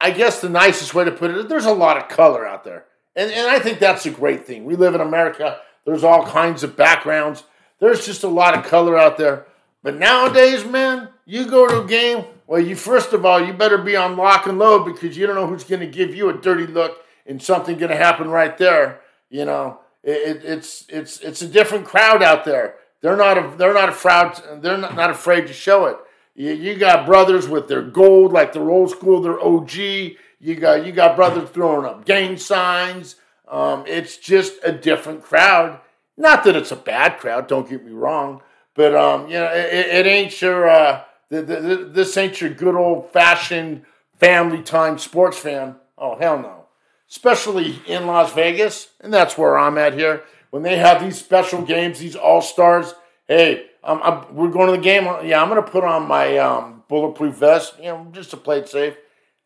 I 0.00 0.12
guess 0.12 0.40
the 0.40 0.48
nicest 0.48 0.94
way 0.94 1.04
to 1.04 1.10
put 1.10 1.30
it, 1.30 1.48
there's 1.50 1.66
a 1.66 1.72
lot 1.72 1.98
of 1.98 2.08
color 2.08 2.46
out 2.46 2.64
there. 2.64 2.86
And, 3.14 3.30
and 3.30 3.48
I 3.48 3.58
think 3.58 3.80
that's 3.80 4.06
a 4.06 4.10
great 4.10 4.46
thing. 4.46 4.64
We 4.64 4.76
live 4.76 4.94
in 4.94 5.00
America, 5.00 5.60
there's 5.88 6.04
all 6.04 6.26
kinds 6.26 6.62
of 6.62 6.76
backgrounds, 6.76 7.44
there's 7.80 8.04
just 8.04 8.22
a 8.22 8.28
lot 8.28 8.54
of 8.54 8.62
color 8.62 8.98
out 8.98 9.16
there. 9.16 9.46
But 9.82 9.96
nowadays, 9.96 10.66
man, 10.66 11.08
you 11.24 11.46
go 11.46 11.66
to 11.66 11.80
a 11.80 11.86
game, 11.86 12.26
well, 12.46 12.60
you 12.60 12.76
first 12.76 13.14
of 13.14 13.24
all, 13.24 13.42
you 13.42 13.54
better 13.54 13.78
be 13.78 13.96
on 13.96 14.14
lock 14.14 14.46
and 14.46 14.58
load 14.58 14.84
because 14.84 15.16
you 15.16 15.26
don't 15.26 15.36
know 15.36 15.46
who's 15.46 15.64
going 15.64 15.80
to 15.80 15.86
give 15.86 16.14
you 16.14 16.28
a 16.28 16.34
dirty 16.34 16.66
look 16.66 17.02
and 17.24 17.42
something 17.42 17.78
going 17.78 17.90
to 17.90 17.96
happen 17.96 18.28
right 18.28 18.58
there. 18.58 19.00
You 19.30 19.46
know, 19.46 19.80
it, 20.02 20.44
it's 20.44 20.84
it's 20.90 21.20
it's 21.20 21.40
a 21.40 21.48
different 21.48 21.86
crowd 21.86 22.22
out 22.22 22.44
there. 22.44 22.74
They're 23.00 23.16
not 23.16 23.38
a, 23.38 23.56
they're 23.56 23.72
not 23.72 23.88
afraid 23.88 24.32
they're 24.60 24.76
not, 24.76 24.94
not 24.94 25.08
afraid 25.08 25.46
to 25.46 25.54
show 25.54 25.86
it. 25.86 25.96
You, 26.34 26.52
you 26.52 26.74
got 26.74 27.06
brothers 27.06 27.48
with 27.48 27.66
their 27.66 27.82
gold, 27.82 28.32
like 28.32 28.52
they're 28.52 28.68
old 28.68 28.90
school, 28.90 29.22
they're 29.22 29.40
OG. 29.40 29.72
You 29.72 30.54
got 30.54 30.84
you 30.84 30.92
got 30.92 31.16
brothers 31.16 31.48
throwing 31.48 31.86
up 31.86 32.04
gang 32.04 32.36
signs. 32.36 33.16
Um, 33.50 33.84
it's 33.86 34.16
just 34.16 34.54
a 34.62 34.72
different 34.72 35.22
crowd. 35.22 35.80
Not 36.16 36.44
that 36.44 36.56
it's 36.56 36.72
a 36.72 36.76
bad 36.76 37.18
crowd. 37.18 37.46
Don't 37.46 37.68
get 37.68 37.84
me 37.84 37.92
wrong, 37.92 38.42
but 38.74 38.94
um, 38.94 39.28
you 39.28 39.34
know 39.34 39.50
it, 39.52 39.86
it 39.86 40.06
ain't 40.06 40.40
your 40.42 40.68
uh, 40.68 41.04
the, 41.28 41.42
the, 41.42 41.90
this 41.92 42.16
ain't 42.16 42.40
your 42.40 42.50
good 42.50 42.74
old 42.74 43.10
fashioned 43.12 43.84
family 44.16 44.62
time 44.62 44.98
sports 44.98 45.38
fan. 45.38 45.76
Oh 45.96 46.18
hell 46.18 46.38
no! 46.38 46.66
Especially 47.08 47.80
in 47.86 48.06
Las 48.06 48.32
Vegas, 48.32 48.88
and 49.00 49.12
that's 49.12 49.38
where 49.38 49.56
I'm 49.56 49.78
at 49.78 49.94
here. 49.94 50.24
When 50.50 50.62
they 50.62 50.76
have 50.78 51.02
these 51.02 51.18
special 51.18 51.62
games, 51.62 51.98
these 51.98 52.16
all 52.16 52.42
stars. 52.42 52.94
Hey, 53.26 53.66
I'm, 53.84 54.34
we're 54.34 54.50
going 54.50 54.66
to 54.66 54.76
the 54.76 54.82
game. 54.82 55.04
Yeah, 55.24 55.42
I'm 55.42 55.48
going 55.48 55.62
to 55.62 55.70
put 55.70 55.84
on 55.84 56.08
my 56.08 56.38
um, 56.38 56.82
bulletproof 56.88 57.36
vest, 57.36 57.74
you 57.78 57.84
know, 57.84 58.08
just 58.12 58.30
to 58.30 58.36
play 58.36 58.58
it 58.58 58.68
safe. 58.68 58.96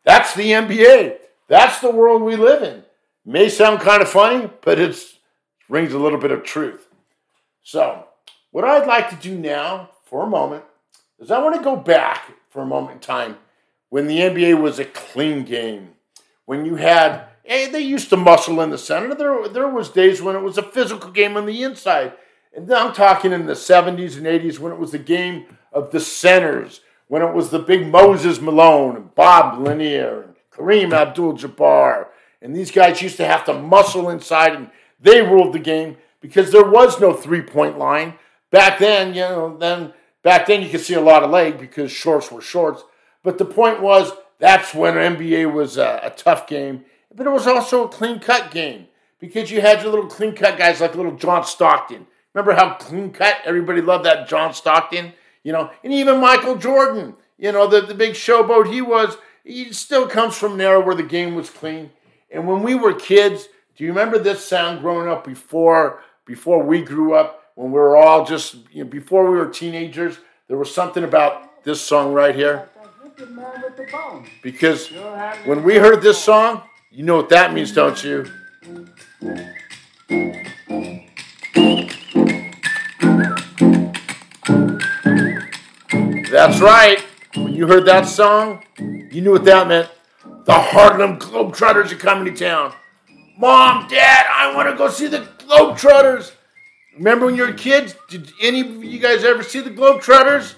That's 0.05 0.33
the 0.33 0.51
NBA. 0.51 1.17
That's 1.47 1.79
the 1.79 1.91
world 1.91 2.21
we 2.21 2.35
live 2.35 2.63
in. 2.63 2.83
May 3.25 3.49
sound 3.49 3.79
kind 3.79 4.01
of 4.01 4.09
funny, 4.09 4.49
but 4.61 4.79
it 4.79 5.01
rings 5.69 5.93
a 5.93 5.99
little 5.99 6.19
bit 6.19 6.31
of 6.31 6.43
truth. 6.43 6.87
So, 7.61 8.05
what 8.51 8.65
I'd 8.65 8.87
like 8.87 9.09
to 9.09 9.15
do 9.15 9.37
now 9.37 9.91
for 10.03 10.23
a 10.23 10.29
moment 10.29 10.63
is 11.19 11.31
I 11.31 11.41
want 11.41 11.55
to 11.55 11.63
go 11.63 11.75
back 11.75 12.33
for 12.49 12.61
a 12.61 12.65
moment 12.65 12.95
in 12.95 12.99
time 12.99 13.37
when 13.89 14.07
the 14.07 14.19
NBA 14.19 14.61
was 14.61 14.79
a 14.79 14.85
clean 14.85 15.43
game. 15.43 15.89
When 16.45 16.65
you 16.65 16.75
had, 16.75 17.27
hey, 17.43 17.69
they 17.69 17.79
used 17.79 18.09
to 18.09 18.17
muscle 18.17 18.59
in 18.59 18.69
the 18.69 18.77
center. 18.77 19.15
There, 19.15 19.47
there 19.47 19.67
was 19.69 19.89
days 19.89 20.21
when 20.21 20.35
it 20.35 20.41
was 20.41 20.57
a 20.57 20.63
physical 20.63 21.09
game 21.09 21.37
on 21.37 21.45
the 21.45 21.63
inside. 21.63 22.13
And 22.55 22.71
I'm 22.71 22.93
talking 22.93 23.31
in 23.31 23.45
the 23.45 23.53
70s 23.53 24.17
and 24.17 24.25
80s 24.25 24.59
when 24.59 24.73
it 24.73 24.77
was 24.77 24.91
the 24.91 24.99
game 24.99 25.45
of 25.71 25.91
the 25.91 25.99
centers, 25.99 26.81
when 27.07 27.21
it 27.21 27.33
was 27.33 27.49
the 27.49 27.59
big 27.59 27.87
Moses 27.87 28.41
Malone 28.41 28.95
and 28.95 29.15
Bob 29.15 29.59
Lanier 29.59 30.23
and 30.23 30.35
Kareem 30.51 30.93
Abdul 30.93 31.37
Jabbar. 31.37 32.07
And 32.43 32.55
these 32.55 32.69
guys 32.69 33.01
used 33.01 33.17
to 33.17 33.25
have 33.25 33.45
to 33.45 33.53
muscle 33.53 34.09
inside 34.09 34.53
and 34.53 34.69
they 34.99 35.21
ruled 35.21 35.53
the 35.53 35.59
game 35.59 35.97
because 36.21 36.51
there 36.51 36.69
was 36.69 36.99
no 36.99 37.13
three 37.13 37.41
point 37.41 37.79
line. 37.79 38.15
Back 38.51 38.77
then, 38.77 39.15
you 39.15 39.21
know, 39.21 39.57
then 39.57 39.93
back 40.21 40.45
then 40.45 40.61
you 40.61 40.69
could 40.69 40.81
see 40.81 40.93
a 40.93 41.01
lot 41.01 41.23
of 41.23 41.31
leg 41.31 41.57
because 41.57 41.91
shorts 41.91 42.31
were 42.31 42.41
shorts. 42.41 42.83
But 43.23 43.39
the 43.39 43.45
point 43.45 43.81
was 43.81 44.11
that's 44.37 44.75
when 44.75 44.93
NBA 44.93 45.51
was 45.51 45.77
a, 45.77 46.01
a 46.03 46.09
tough 46.11 46.45
game. 46.45 46.85
But 47.15 47.25
it 47.25 47.31
was 47.31 47.47
also 47.47 47.85
a 47.85 47.89
clean 47.89 48.19
cut 48.19 48.51
game 48.51 48.87
because 49.19 49.49
you 49.49 49.61
had 49.61 49.81
your 49.81 49.91
little 49.91 50.09
clean 50.09 50.35
cut 50.35 50.57
guys 50.57 50.81
like 50.81 50.95
little 50.95 51.15
John 51.15 51.43
Stockton 51.45 52.05
Remember 52.33 52.53
how 52.53 52.73
clean 52.75 53.11
cut 53.11 53.37
everybody 53.45 53.81
loved 53.81 54.05
that 54.05 54.27
John 54.27 54.53
Stockton, 54.53 55.13
you 55.43 55.51
know, 55.51 55.69
and 55.83 55.93
even 55.93 56.19
Michael 56.19 56.55
Jordan, 56.55 57.15
you 57.37 57.51
know, 57.51 57.67
the, 57.67 57.81
the 57.81 57.93
big 57.93 58.13
showboat 58.13 58.71
he 58.71 58.81
was, 58.81 59.17
he 59.43 59.71
still 59.71 60.07
comes 60.07 60.35
from 60.35 60.57
there 60.57 60.79
where 60.79 60.95
the 60.95 61.03
game 61.03 61.35
was 61.35 61.49
clean. 61.49 61.91
And 62.33 62.47
when 62.47 62.63
we 62.63 62.73
were 62.73 62.93
kids, 62.93 63.47
do 63.75 63.83
you 63.83 63.91
remember 63.91 64.17
this 64.17 64.43
sound 64.43 64.81
growing 64.81 65.07
up 65.07 65.23
before 65.23 66.01
before 66.25 66.63
we 66.63 66.81
grew 66.81 67.13
up, 67.13 67.43
when 67.55 67.67
we 67.67 67.77
were 67.77 67.95
all 67.95 68.25
just 68.25 68.55
you 68.71 68.83
know, 68.83 68.89
before 68.89 69.29
we 69.29 69.37
were 69.37 69.47
teenagers, 69.49 70.17
there 70.47 70.57
was 70.57 70.73
something 70.73 71.03
about 71.03 71.63
this 71.63 71.79
song 71.81 72.13
right 72.13 72.33
here. 72.33 72.69
Because 74.41 74.89
when 75.45 75.63
we 75.63 75.75
heard 75.75 76.01
this 76.01 76.23
song, 76.23 76.63
you 76.91 77.03
know 77.03 77.17
what 77.17 77.29
that 77.29 77.53
means, 77.53 77.71
don't 77.71 78.03
you? 78.03 78.25
That's 86.31 86.59
right. 86.59 86.99
When 87.35 87.53
you 87.53 87.67
heard 87.67 87.85
that 87.85 88.07
song, 88.07 88.63
you 88.79 89.21
knew 89.21 89.31
what 89.31 89.45
that 89.45 89.67
meant. 89.67 89.89
The 90.45 90.53
Harlem 90.53 91.19
Globetrotters 91.19 91.91
are 91.91 91.95
coming 91.95 92.33
to 92.33 92.45
town. 92.45 92.73
Mom, 93.37 93.87
Dad, 93.87 94.25
I 94.29 94.53
want 94.53 94.69
to 94.69 94.75
go 94.75 94.89
see 94.89 95.07
the 95.07 95.19
Globetrotters. 95.39 96.33
Remember 96.97 97.27
when 97.27 97.35
you 97.35 97.47
were 97.47 97.53
kids? 97.53 97.95
Did 98.09 98.31
any 98.41 98.61
of 98.61 98.83
you 98.83 98.99
guys 98.99 99.23
ever 99.23 99.41
see 99.41 99.61
the 99.61 99.69
Globetrotters? 99.69 100.55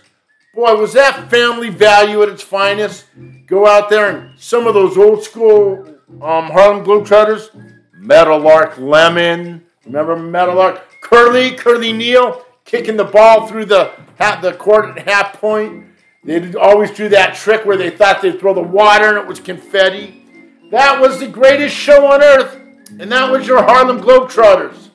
Boy, 0.56 0.75
was 0.75 0.94
that 0.94 1.30
family 1.30 1.70
value 1.70 2.24
at 2.24 2.30
its 2.30 2.42
finest. 2.42 3.06
Go 3.46 3.68
out 3.68 3.89
there 3.89 4.10
and 4.10 4.39
some 4.39 4.65
of 4.65 4.74
those 4.74 4.98
old 4.98 5.24
school 5.24 5.86
um, 6.13 6.50
Harlem 6.50 6.84
Globetrotters. 6.84 7.50
Meadowlark 7.94 8.77
Lemon. 8.77 9.65
Remember 9.86 10.15
Meadowlark? 10.15 10.84
Curly, 11.01 11.51
Curly 11.51 11.94
Neal 11.94 12.44
kicking 12.65 12.98
the 12.98 13.04
ball 13.04 13.48
through 13.48 13.65
the 13.65 13.92
half, 14.18 14.42
the 14.42 14.54
court 14.54 14.98
at 14.98 15.08
half 15.08 15.39
point. 15.39 15.86
They 16.25 16.53
always 16.55 16.91
do 16.91 17.08
that 17.10 17.36
trick 17.36 17.65
where 17.65 17.77
they 17.77 17.91
thought 17.91 18.22
they'd 18.22 18.39
throw 18.39 18.53
the 18.53 18.62
water 18.62 19.10
and 19.10 19.17
it 19.17 19.27
was 19.27 19.39
confetti. 19.39 20.25
That 20.72 21.00
was 21.00 21.20
the 21.20 21.27
greatest 21.27 21.75
show 21.75 22.12
on 22.12 22.24
earth, 22.24 22.60
and 23.00 23.12
that 23.12 23.32
was 23.32 23.48
your 23.48 23.62
Harlem 23.63 24.01
Globetrotters. 24.01 24.89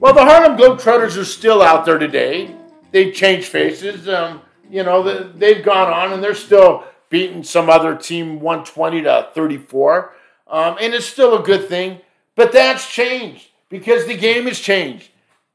Well, 0.00 0.12
the 0.12 0.24
Harlem 0.24 0.58
Globetrotters 0.58 1.16
are 1.16 1.24
still 1.24 1.62
out 1.62 1.84
there 1.84 1.98
today. 1.98 2.54
They've 2.90 3.14
changed 3.14 3.46
faces. 3.46 4.08
Um, 4.08 4.42
you 4.68 4.82
know, 4.82 5.32
they've 5.32 5.64
gone 5.64 5.92
on 5.92 6.12
and 6.12 6.22
they're 6.22 6.34
still 6.34 6.84
beating 7.10 7.44
some 7.44 7.70
other 7.70 7.94
team 7.94 8.40
120 8.40 9.02
to 9.02 9.28
34. 9.32 10.14
Um, 10.48 10.76
and 10.80 10.92
it's 10.94 11.06
still 11.06 11.38
a 11.38 11.42
good 11.42 11.68
thing. 11.68 12.00
But 12.34 12.52
that's 12.52 12.90
changed 12.90 13.48
because 13.68 14.06
the 14.06 14.16
game 14.16 14.46
has 14.46 14.58
changed. 14.58 15.10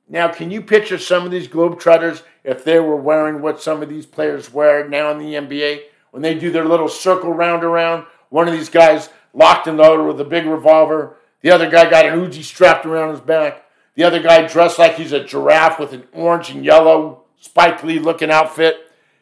Now, 0.07 0.29
can 0.29 0.51
you 0.51 0.61
picture 0.61 0.97
some 0.97 1.25
of 1.25 1.31
these 1.31 1.47
Globetrotters 1.47 2.23
if 2.43 2.63
they 2.63 2.79
were 2.79 2.95
wearing 2.95 3.41
what 3.41 3.61
some 3.61 3.81
of 3.81 3.89
these 3.89 4.05
players 4.05 4.53
wear 4.53 4.87
now 4.87 5.11
in 5.11 5.19
the 5.19 5.33
NBA? 5.33 5.81
When 6.11 6.23
they 6.23 6.33
do 6.33 6.51
their 6.51 6.65
little 6.65 6.87
circle 6.87 7.33
round 7.33 7.63
around, 7.63 8.05
one 8.29 8.47
of 8.47 8.53
these 8.53 8.69
guys 8.69 9.09
locked 9.33 9.67
and 9.67 9.77
loaded 9.77 10.05
with 10.05 10.19
a 10.19 10.29
big 10.29 10.45
revolver, 10.45 11.17
the 11.41 11.51
other 11.51 11.69
guy 11.69 11.89
got 11.89 12.05
an 12.05 12.19
Uzi 12.19 12.43
strapped 12.43 12.85
around 12.85 13.11
his 13.11 13.21
back, 13.21 13.65
the 13.95 14.03
other 14.03 14.21
guy 14.21 14.47
dressed 14.47 14.79
like 14.79 14.95
he's 14.95 15.11
a 15.11 15.23
giraffe 15.23 15.79
with 15.79 15.93
an 15.93 16.07
orange 16.13 16.49
and 16.49 16.63
yellow 16.63 17.23
Spike 17.39 17.83
Lee 17.83 17.99
looking 17.99 18.31
outfit. 18.31 18.77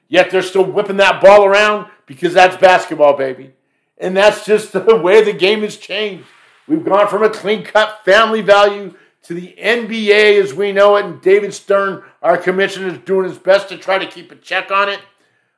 Yet 0.08 0.32
they're 0.32 0.42
still 0.42 0.64
whipping 0.64 0.98
that 0.98 1.22
ball 1.22 1.46
around 1.46 1.90
because 2.06 2.34
that's 2.34 2.56
basketball, 2.58 3.18
baby. 3.18 3.54
And 3.98 4.16
that's 4.16 4.46
just 4.46 4.72
the 4.74 4.96
way 4.96 5.24
the 5.24 5.34
game 5.34 5.62
has 5.62 5.78
changed. 5.78 6.26
We've 6.68 6.84
gone 6.84 7.08
from 7.08 7.24
a 7.24 7.30
clean 7.30 7.64
cut 7.64 8.02
family 8.04 8.42
value 8.42 8.94
to 9.28 9.34
the 9.34 9.54
NBA 9.60 10.42
as 10.42 10.54
we 10.54 10.72
know 10.72 10.96
it. 10.96 11.06
And 11.06 11.22
David 11.22 11.54
Stern, 11.54 12.02
our 12.22 12.38
commissioner, 12.38 12.88
is 12.88 13.00
doing 13.00 13.28
his 13.28 13.38
best 13.38 13.68
to 13.70 13.78
try 13.78 13.98
to 13.98 14.08
keep 14.08 14.32
a 14.32 14.36
check 14.36 14.72
on 14.72 14.88
it. 14.88 15.02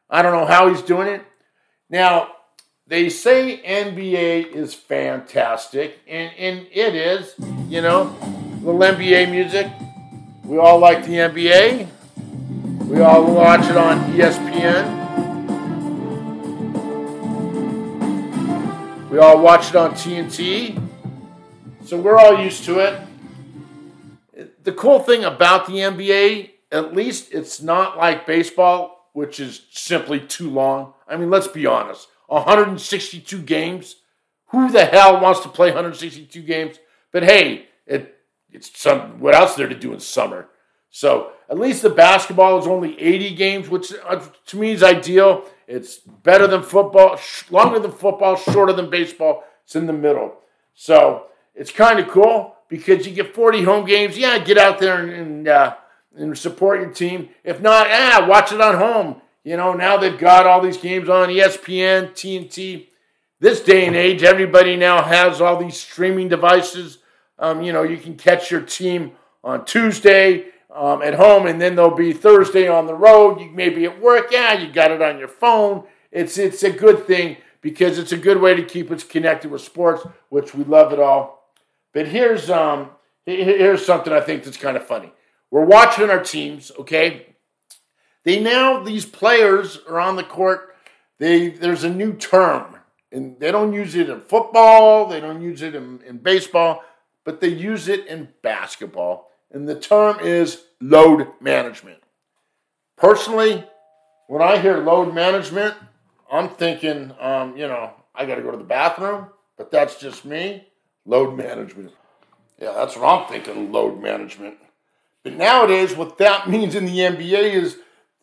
I 0.10 0.24
don't 0.24 0.34
know 0.34 0.48
how 0.48 0.70
he's 0.70 0.82
doing 0.82 1.08
it. 1.08 1.24
Now, 1.88 2.30
they 2.88 3.10
say 3.10 3.62
NBA 3.64 4.54
is 4.54 4.74
fantastic, 4.74 6.00
and, 6.08 6.34
and 6.36 6.68
it 6.72 6.96
is, 6.96 7.36
you 7.68 7.82
know, 7.82 8.16
little 8.64 8.82
NBA 8.82 9.30
music. 9.30 9.72
We 10.44 10.58
all 10.58 10.80
like 10.80 11.06
the 11.06 11.14
NBA. 11.14 11.88
We 12.88 13.02
all 13.02 13.32
watch 13.32 13.70
it 13.70 13.78
on 13.78 14.00
ESPN. 14.14 14.98
We 19.12 19.20
all 19.20 19.40
watch 19.40 19.70
it 19.70 19.76
on 19.76 19.92
TNT. 19.92 20.82
So 21.86 22.00
we're 22.00 22.18
all 22.18 22.44
used 22.44 22.66
to 22.66 22.80
it. 22.80 23.09
The 24.70 24.76
cool 24.76 25.00
thing 25.00 25.24
about 25.24 25.66
the 25.66 25.78
NBA, 25.78 26.52
at 26.72 26.94
least 26.94 27.34
it's 27.34 27.60
not 27.60 27.98
like 27.98 28.28
baseball, 28.28 29.10
which 29.14 29.40
is 29.40 29.64
simply 29.72 30.20
too 30.20 30.48
long. 30.52 30.94
I 31.08 31.18
mean, 31.18 31.32
let's 31.32 31.48
be 31.48 31.66
honest 31.66 32.08
162 32.28 33.42
games. 33.42 33.96
Who 34.50 34.72
the 34.72 34.86
hell 34.86 35.20
wants 35.22 35.40
to 35.40 35.50
play 35.50 35.70
162 35.70 36.44
games? 36.44 36.78
But 37.12 37.24
hey, 37.24 37.66
it, 37.88 38.16
it's 38.52 38.80
some 38.80 39.20
what 39.20 39.34
else 39.34 39.56
there 39.56 39.68
to 39.68 39.74
do 39.74 39.92
in 39.92 40.00
summer? 40.00 40.50
So 40.92 41.32
at 41.50 41.58
least 41.58 41.82
the 41.82 41.90
basketball 41.90 42.60
is 42.60 42.68
only 42.68 42.94
80 43.02 43.34
games, 43.34 43.70
which 43.70 43.92
uh, 44.06 44.24
to 44.46 44.58
me 44.58 44.70
is 44.70 44.84
ideal. 44.84 45.46
It's 45.66 45.98
better 45.98 46.46
than 46.46 46.62
football, 46.62 47.20
longer 47.50 47.80
than 47.80 47.92
football, 47.92 48.36
shorter 48.36 48.74
than 48.74 48.92
baseball. 48.92 49.46
It's 49.64 49.76
in 49.76 49.88
the 49.88 49.94
middle. 49.94 50.36
So 50.76 51.26
it's 51.56 51.72
kind 51.72 52.00
of 52.00 52.08
cool 52.10 52.56
because 52.70 53.06
you 53.06 53.14
get 53.14 53.36
40 53.36 53.64
home 53.64 53.86
games. 53.86 54.18
Yeah, 54.18 54.38
get 54.40 54.58
out 54.58 54.80
there 54.80 55.02
and, 55.02 55.12
and, 55.12 55.48
uh, 55.48 55.76
and 56.16 56.38
support 56.38 56.80
your 56.80 56.92
team. 56.92 57.30
If 57.44 57.62
not, 57.62 57.88
ah, 57.90 58.26
watch 58.30 58.52
it 58.52 58.62
on 58.62 58.76
home. 58.78 59.22
You 59.44 59.58
know, 59.58 59.74
now 59.74 59.98
they've 59.98 60.18
got 60.18 60.46
all 60.46 60.62
these 60.62 60.78
games 60.78 61.10
on 61.10 61.30
ESPN, 61.30 62.12
TNT. 62.12 62.88
This 63.40 63.62
day 63.62 63.86
and 63.86 63.96
age, 63.96 64.22
everybody 64.22 64.76
now 64.76 65.02
has 65.02 65.42
all 65.42 65.58
these 65.58 65.78
streaming 65.78 66.28
devices. 66.28 67.00
Um, 67.38 67.62
you 67.62 67.72
know, 67.72 67.84
you 67.84 67.98
can 67.98 68.16
catch 68.16 68.52
your 68.52 68.62
team 68.62 69.14
on 69.44 69.64
Tuesday 69.64 70.48
um, 70.70 71.02
at 71.02 71.16
home, 71.16 71.48
and 71.48 71.62
then 71.62 71.76
there'll 71.76 71.96
be 71.96 72.12
Thursday 72.12 72.68
on 72.68 72.86
the 72.86 72.94
road. 72.94 73.40
You 73.40 73.50
may 73.52 73.70
be 73.70 73.86
at 73.86 74.02
work. 74.02 74.28
Yeah, 74.32 74.54
you 74.54 74.72
got 74.72 74.92
it 74.92 75.02
on 75.02 75.18
your 75.18 75.30
phone. 75.30 75.86
It's 76.12 76.38
it's 76.38 76.64
a 76.64 76.72
good 76.72 77.08
thing 77.08 77.38
because 77.62 77.98
it's 77.98 78.12
a 78.12 78.18
good 78.18 78.42
way 78.42 78.56
to 78.56 78.64
keep 78.64 78.92
us 78.92 79.04
connected 79.04 79.52
with 79.52 79.62
sports, 79.62 80.06
which 80.28 80.54
we 80.54 80.66
love 80.66 80.92
it 80.92 81.00
all. 81.00 81.39
But 81.94 82.08
here's 82.08 82.50
um 82.50 82.92
here's 83.26 83.86
something 83.86 84.14
I 84.14 84.22
think 84.22 84.44
that's 84.44 84.58
kind 84.58 84.78
of 84.78 84.86
funny. 84.86 85.12
We're 85.52 85.66
watching 85.66 86.10
our 86.10 86.24
teams, 86.24 86.72
okay? 86.80 87.36
They 88.24 88.40
now 88.40 88.84
these 88.84 89.06
players 89.06 89.80
are 89.88 90.00
on 90.00 90.16
the 90.16 90.24
court. 90.24 90.76
They 91.18 91.50
there's 91.50 91.84
a 91.84 91.90
new 91.90 92.14
term, 92.14 92.78
and 93.12 93.40
they 93.40 93.52
don't 93.52 93.74
use 93.74 93.96
it 93.96 94.10
in 94.10 94.22
football. 94.22 95.08
They 95.08 95.20
don't 95.20 95.42
use 95.42 95.62
it 95.62 95.76
in, 95.76 96.02
in 96.04 96.18
baseball, 96.18 96.84
but 97.26 97.42
they 97.42 97.50
use 97.50 97.88
it 97.88 98.06
in 98.08 98.30
basketball 98.42 99.30
and 99.52 99.68
the 99.68 99.80
term 99.80 100.20
is 100.20 100.64
load 100.80 101.28
management. 101.40 102.00
Personally, 102.98 103.64
when 104.28 104.42
I 104.42 104.58
hear 104.58 104.78
load 104.78 105.14
management, 105.14 105.76
I'm 106.32 106.50
thinking, 106.50 107.14
um, 107.20 107.58
you 107.58 107.68
know, 107.68 107.94
I 108.14 108.26
got 108.26 108.36
to 108.36 108.42
go 108.42 108.52
to 108.52 108.58
the 108.58 108.64
bathroom, 108.64 109.28
but 109.58 109.72
that's 109.72 110.00
just 110.00 110.26
me. 110.26 110.68
Load 111.10 111.36
management. 111.36 111.92
Yeah, 112.62 112.74
that's 112.74 112.96
what 112.96 113.06
I'm 113.08 113.28
thinking, 113.28 113.72
load 113.72 114.00
management. 114.00 114.58
But 115.24 115.34
nowadays, 115.34 115.96
what 115.96 116.20
that 116.20 116.48
means 116.50 116.76
in 116.76 116.86
the 116.86 117.00
NBA 117.00 117.54
is, 117.54 117.78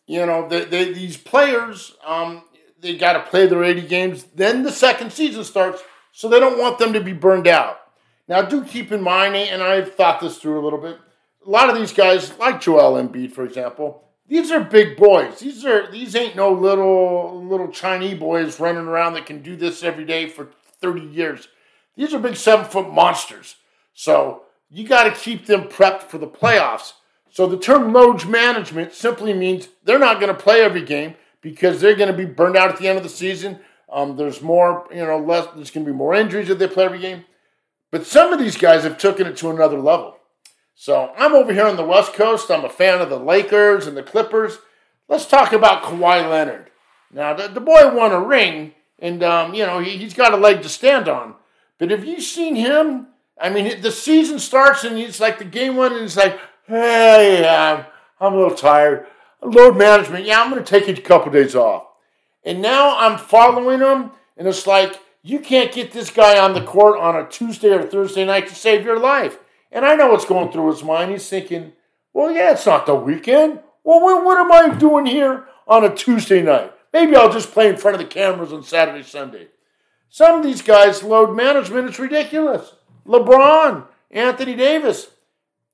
you 0.05 0.25
know, 0.25 0.47
they, 0.47 0.63
they, 0.63 0.93
these 0.93 1.17
players, 1.17 1.97
um, 2.05 2.43
they 2.79 2.95
got 2.95 3.13
to 3.13 3.29
play 3.29 3.45
their 3.45 3.61
80 3.61 3.81
games. 3.87 4.23
Then 4.33 4.63
the 4.63 4.71
second 4.71 5.11
season 5.11 5.43
starts, 5.43 5.83
so 6.13 6.29
they 6.29 6.39
don't 6.39 6.57
want 6.57 6.79
them 6.79 6.93
to 6.93 7.01
be 7.01 7.11
burned 7.11 7.47
out. 7.47 7.77
Now, 8.29 8.41
do 8.41 8.63
keep 8.63 8.93
in 8.93 9.01
mind, 9.01 9.35
and 9.35 9.61
I've 9.61 9.95
thought 9.95 10.21
this 10.21 10.37
through 10.37 10.57
a 10.57 10.63
little 10.63 10.79
bit, 10.79 10.97
a 11.45 11.49
lot 11.49 11.69
of 11.69 11.75
these 11.75 11.91
guys, 11.91 12.37
like 12.37 12.61
Joel 12.61 13.01
Embiid, 13.01 13.33
for 13.33 13.43
example, 13.43 14.05
these 14.29 14.49
are 14.49 14.61
big 14.61 14.95
boys. 14.95 15.39
These 15.39 15.65
are 15.65 15.91
these 15.91 16.15
ain't 16.15 16.35
no 16.35 16.51
little 16.53 17.45
little 17.45 17.69
Chinese 17.69 18.19
boys 18.19 18.59
running 18.59 18.87
around 18.87 19.13
that 19.13 19.25
can 19.25 19.41
do 19.41 19.55
this 19.55 19.83
every 19.83 20.03
day 20.03 20.27
for 20.27 20.49
30 20.81 21.01
years. 21.01 21.47
These 21.97 22.13
are 22.13 22.19
big 22.19 22.37
seven 22.37 22.65
foot 22.65 22.93
monsters. 22.93 23.55
So 23.93 24.43
you 24.69 24.87
got 24.87 25.03
to 25.03 25.19
keep 25.19 25.47
them 25.47 25.63
prepped 25.63 26.03
for 26.03 26.19
the 26.19 26.27
playoffs. 26.27 26.93
So 27.29 27.47
the 27.47 27.57
term 27.57 27.91
load 27.91 28.25
management 28.25 28.93
simply 28.93 29.33
means 29.33 29.67
they're 29.83 29.99
not 29.99 30.21
going 30.21 30.33
to 30.33 30.41
play 30.41 30.61
every 30.61 30.83
game 30.83 31.15
because 31.41 31.81
they're 31.81 31.95
going 31.95 32.11
to 32.11 32.17
be 32.17 32.25
burned 32.25 32.55
out 32.55 32.69
at 32.69 32.77
the 32.77 32.87
end 32.87 32.97
of 32.97 33.03
the 33.03 33.09
season. 33.09 33.59
Um, 33.91 34.15
there's 34.15 34.41
more, 34.41 34.87
you 34.91 35.05
know, 35.05 35.17
less. 35.17 35.47
There's 35.55 35.71
going 35.71 35.85
to 35.85 35.91
be 35.91 35.97
more 35.97 36.13
injuries 36.13 36.49
if 36.49 36.59
they 36.59 36.67
play 36.67 36.85
every 36.85 36.99
game. 36.99 37.25
But 37.89 38.05
some 38.05 38.31
of 38.31 38.39
these 38.39 38.57
guys 38.57 38.83
have 38.83 38.97
taken 38.97 39.27
it 39.27 39.37
to 39.37 39.49
another 39.49 39.79
level. 39.79 40.17
So 40.75 41.11
I'm 41.17 41.33
over 41.33 41.53
here 41.53 41.65
on 41.65 41.77
the 41.77 41.85
West 41.85 42.13
Coast. 42.13 42.51
I'm 42.51 42.65
a 42.65 42.69
fan 42.69 43.01
of 43.01 43.09
the 43.09 43.19
Lakers 43.19 43.87
and 43.87 43.97
the 43.97 44.03
Clippers. 44.03 44.59
Let's 45.07 45.25
talk 45.25 45.53
about 45.53 45.83
Kawhi 45.83 46.29
Leonard. 46.29 46.69
Now, 47.11 47.33
the, 47.33 47.47
the 47.47 47.61
boy 47.61 47.95
won 47.95 48.11
a 48.11 48.19
ring, 48.19 48.73
and, 48.99 49.23
um, 49.23 49.53
you 49.53 49.65
know, 49.65 49.79
he, 49.79 49.97
he's 49.97 50.13
got 50.13 50.33
a 50.33 50.37
leg 50.37 50.61
to 50.63 50.69
stand 50.69 51.07
on. 51.07 51.35
But 51.79 51.91
have 51.91 52.05
you 52.05 52.21
seen 52.21 52.55
him? 52.55 53.07
I 53.39 53.49
mean, 53.49 53.81
the 53.81 53.91
season 53.91 54.39
starts, 54.39 54.83
and 54.83 54.97
it's 54.97 55.19
like 55.19 55.37
the 55.37 55.45
game 55.45 55.75
one, 55.75 55.93
and 55.93 56.03
it's 56.03 56.17
like, 56.17 56.39
hey, 56.65 57.47
I'm, 57.47 57.85
I'm 58.19 58.33
a 58.33 58.37
little 58.37 58.57
tired. 58.57 59.05
Load 59.43 59.77
management, 59.77 60.25
yeah, 60.25 60.41
I'm 60.41 60.49
going 60.49 60.63
to 60.63 60.79
take 60.79 60.87
a 60.87 61.01
couple 61.01 61.31
days 61.31 61.55
off. 61.55 61.85
And 62.43 62.61
now 62.61 62.97
I'm 62.97 63.19
following 63.19 63.79
him, 63.79 64.11
and 64.35 64.47
it's 64.47 64.65
like, 64.65 64.99
you 65.21 65.39
can't 65.39 65.73
get 65.73 65.91
this 65.91 66.09
guy 66.09 66.39
on 66.39 66.53
the 66.53 66.63
court 66.63 66.97
on 66.99 67.15
a 67.15 67.27
Tuesday 67.27 67.69
or 67.69 67.83
Thursday 67.83 68.25
night 68.25 68.47
to 68.47 68.55
save 68.55 68.85
your 68.85 68.99
life. 68.99 69.37
And 69.71 69.85
I 69.85 69.95
know 69.95 70.09
what's 70.09 70.25
going 70.25 70.51
through 70.51 70.71
his 70.71 70.83
mind. 70.83 71.11
He's 71.11 71.29
thinking, 71.29 71.73
well, 72.13 72.31
yeah, 72.31 72.53
it's 72.53 72.65
not 72.65 72.85
the 72.85 72.95
weekend. 72.95 73.59
Well, 73.83 74.01
what, 74.01 74.23
what 74.23 74.37
am 74.37 74.51
I 74.51 74.75
doing 74.77 75.05
here 75.05 75.45
on 75.67 75.83
a 75.83 75.93
Tuesday 75.93 76.41
night? 76.41 76.73
Maybe 76.93 77.15
I'll 77.15 77.31
just 77.31 77.51
play 77.51 77.67
in 77.67 77.77
front 77.77 77.95
of 77.95 77.99
the 77.99 78.07
cameras 78.07 78.53
on 78.53 78.63
Saturday, 78.63 79.03
Sunday. 79.03 79.49
Some 80.09 80.39
of 80.39 80.43
these 80.43 80.61
guys, 80.61 81.03
load 81.03 81.35
management, 81.35 81.89
it's 81.89 81.99
ridiculous. 81.99 82.73
LeBron, 83.05 83.87
Anthony 84.11 84.55
Davis. 84.55 85.07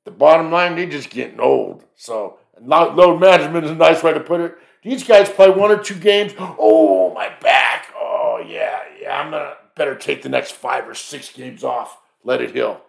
The 0.06 0.12
bottom 0.12 0.52
line, 0.52 0.76
they're 0.76 0.90
just 0.90 1.10
getting 1.10 1.40
old. 1.40 1.84
So 1.96 2.40
load 2.62 3.20
management 3.20 3.66
is 3.66 3.72
a 3.72 3.76
nice 3.76 4.04
way 4.04 4.14
to 4.14 4.20
put 4.20 4.42
it. 4.42 4.56
These 4.84 5.06
guys 5.06 5.30
play 5.30 5.50
one 5.50 5.72
or 5.72 5.82
two 5.82 5.96
games. 5.96 6.34
Oh, 6.38 7.14
my 7.14 7.30
back. 7.42 7.88
Oh, 7.96 8.44
yeah, 8.46 8.80
yeah. 9.02 9.22
I'm 9.22 9.32
going 9.32 9.44
to 9.44 9.56
better 9.76 9.96
take 9.96 10.22
the 10.22 10.30
next 10.30 10.52
five 10.52 10.88
or 10.88 10.94
six 10.94 11.32
games 11.32 11.64
off. 11.64 12.00
Let 12.24 12.42
it 12.42 12.54
heal. 12.54 12.82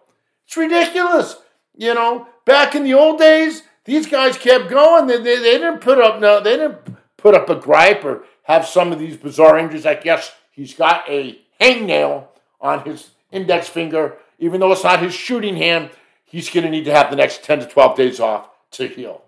It's 0.45 0.57
ridiculous. 0.57 1.37
You 1.77 1.93
know, 1.93 2.27
back 2.45 2.75
in 2.75 2.83
the 2.83 2.93
old 2.93 3.19
days, 3.19 3.63
these 3.85 4.07
guys 4.07 4.37
kept 4.37 4.69
going. 4.69 5.07
They, 5.07 5.17
they, 5.17 5.37
they 5.37 5.57
didn't 5.57 5.79
put 5.79 5.99
up 5.99 6.19
no, 6.19 6.41
they 6.41 6.57
didn't 6.57 6.79
put 7.17 7.35
up 7.35 7.49
a 7.49 7.55
gripe 7.55 8.03
or 8.03 8.23
have 8.43 8.65
some 8.65 8.91
of 8.91 8.99
these 8.99 9.17
bizarre 9.17 9.57
injuries. 9.57 9.85
Like 9.85 10.05
yes, 10.05 10.31
he's 10.55 10.73
got 10.73 11.07
a 11.09 11.39
hangnail 11.59 12.27
on 12.61 12.83
his 12.85 13.11
index 13.31 13.67
finger, 13.67 14.17
even 14.39 14.59
though 14.59 14.71
it's 14.71 14.83
not 14.83 15.01
his 15.01 15.13
shooting 15.13 15.55
hand. 15.55 15.89
He's 16.25 16.49
going 16.49 16.65
to 16.65 16.69
need 16.69 16.85
to 16.85 16.93
have 16.93 17.09
the 17.09 17.15
next 17.15 17.43
ten 17.43 17.59
to 17.59 17.65
twelve 17.65 17.95
days 17.95 18.19
off 18.19 18.49
to 18.71 18.87
heal, 18.87 19.21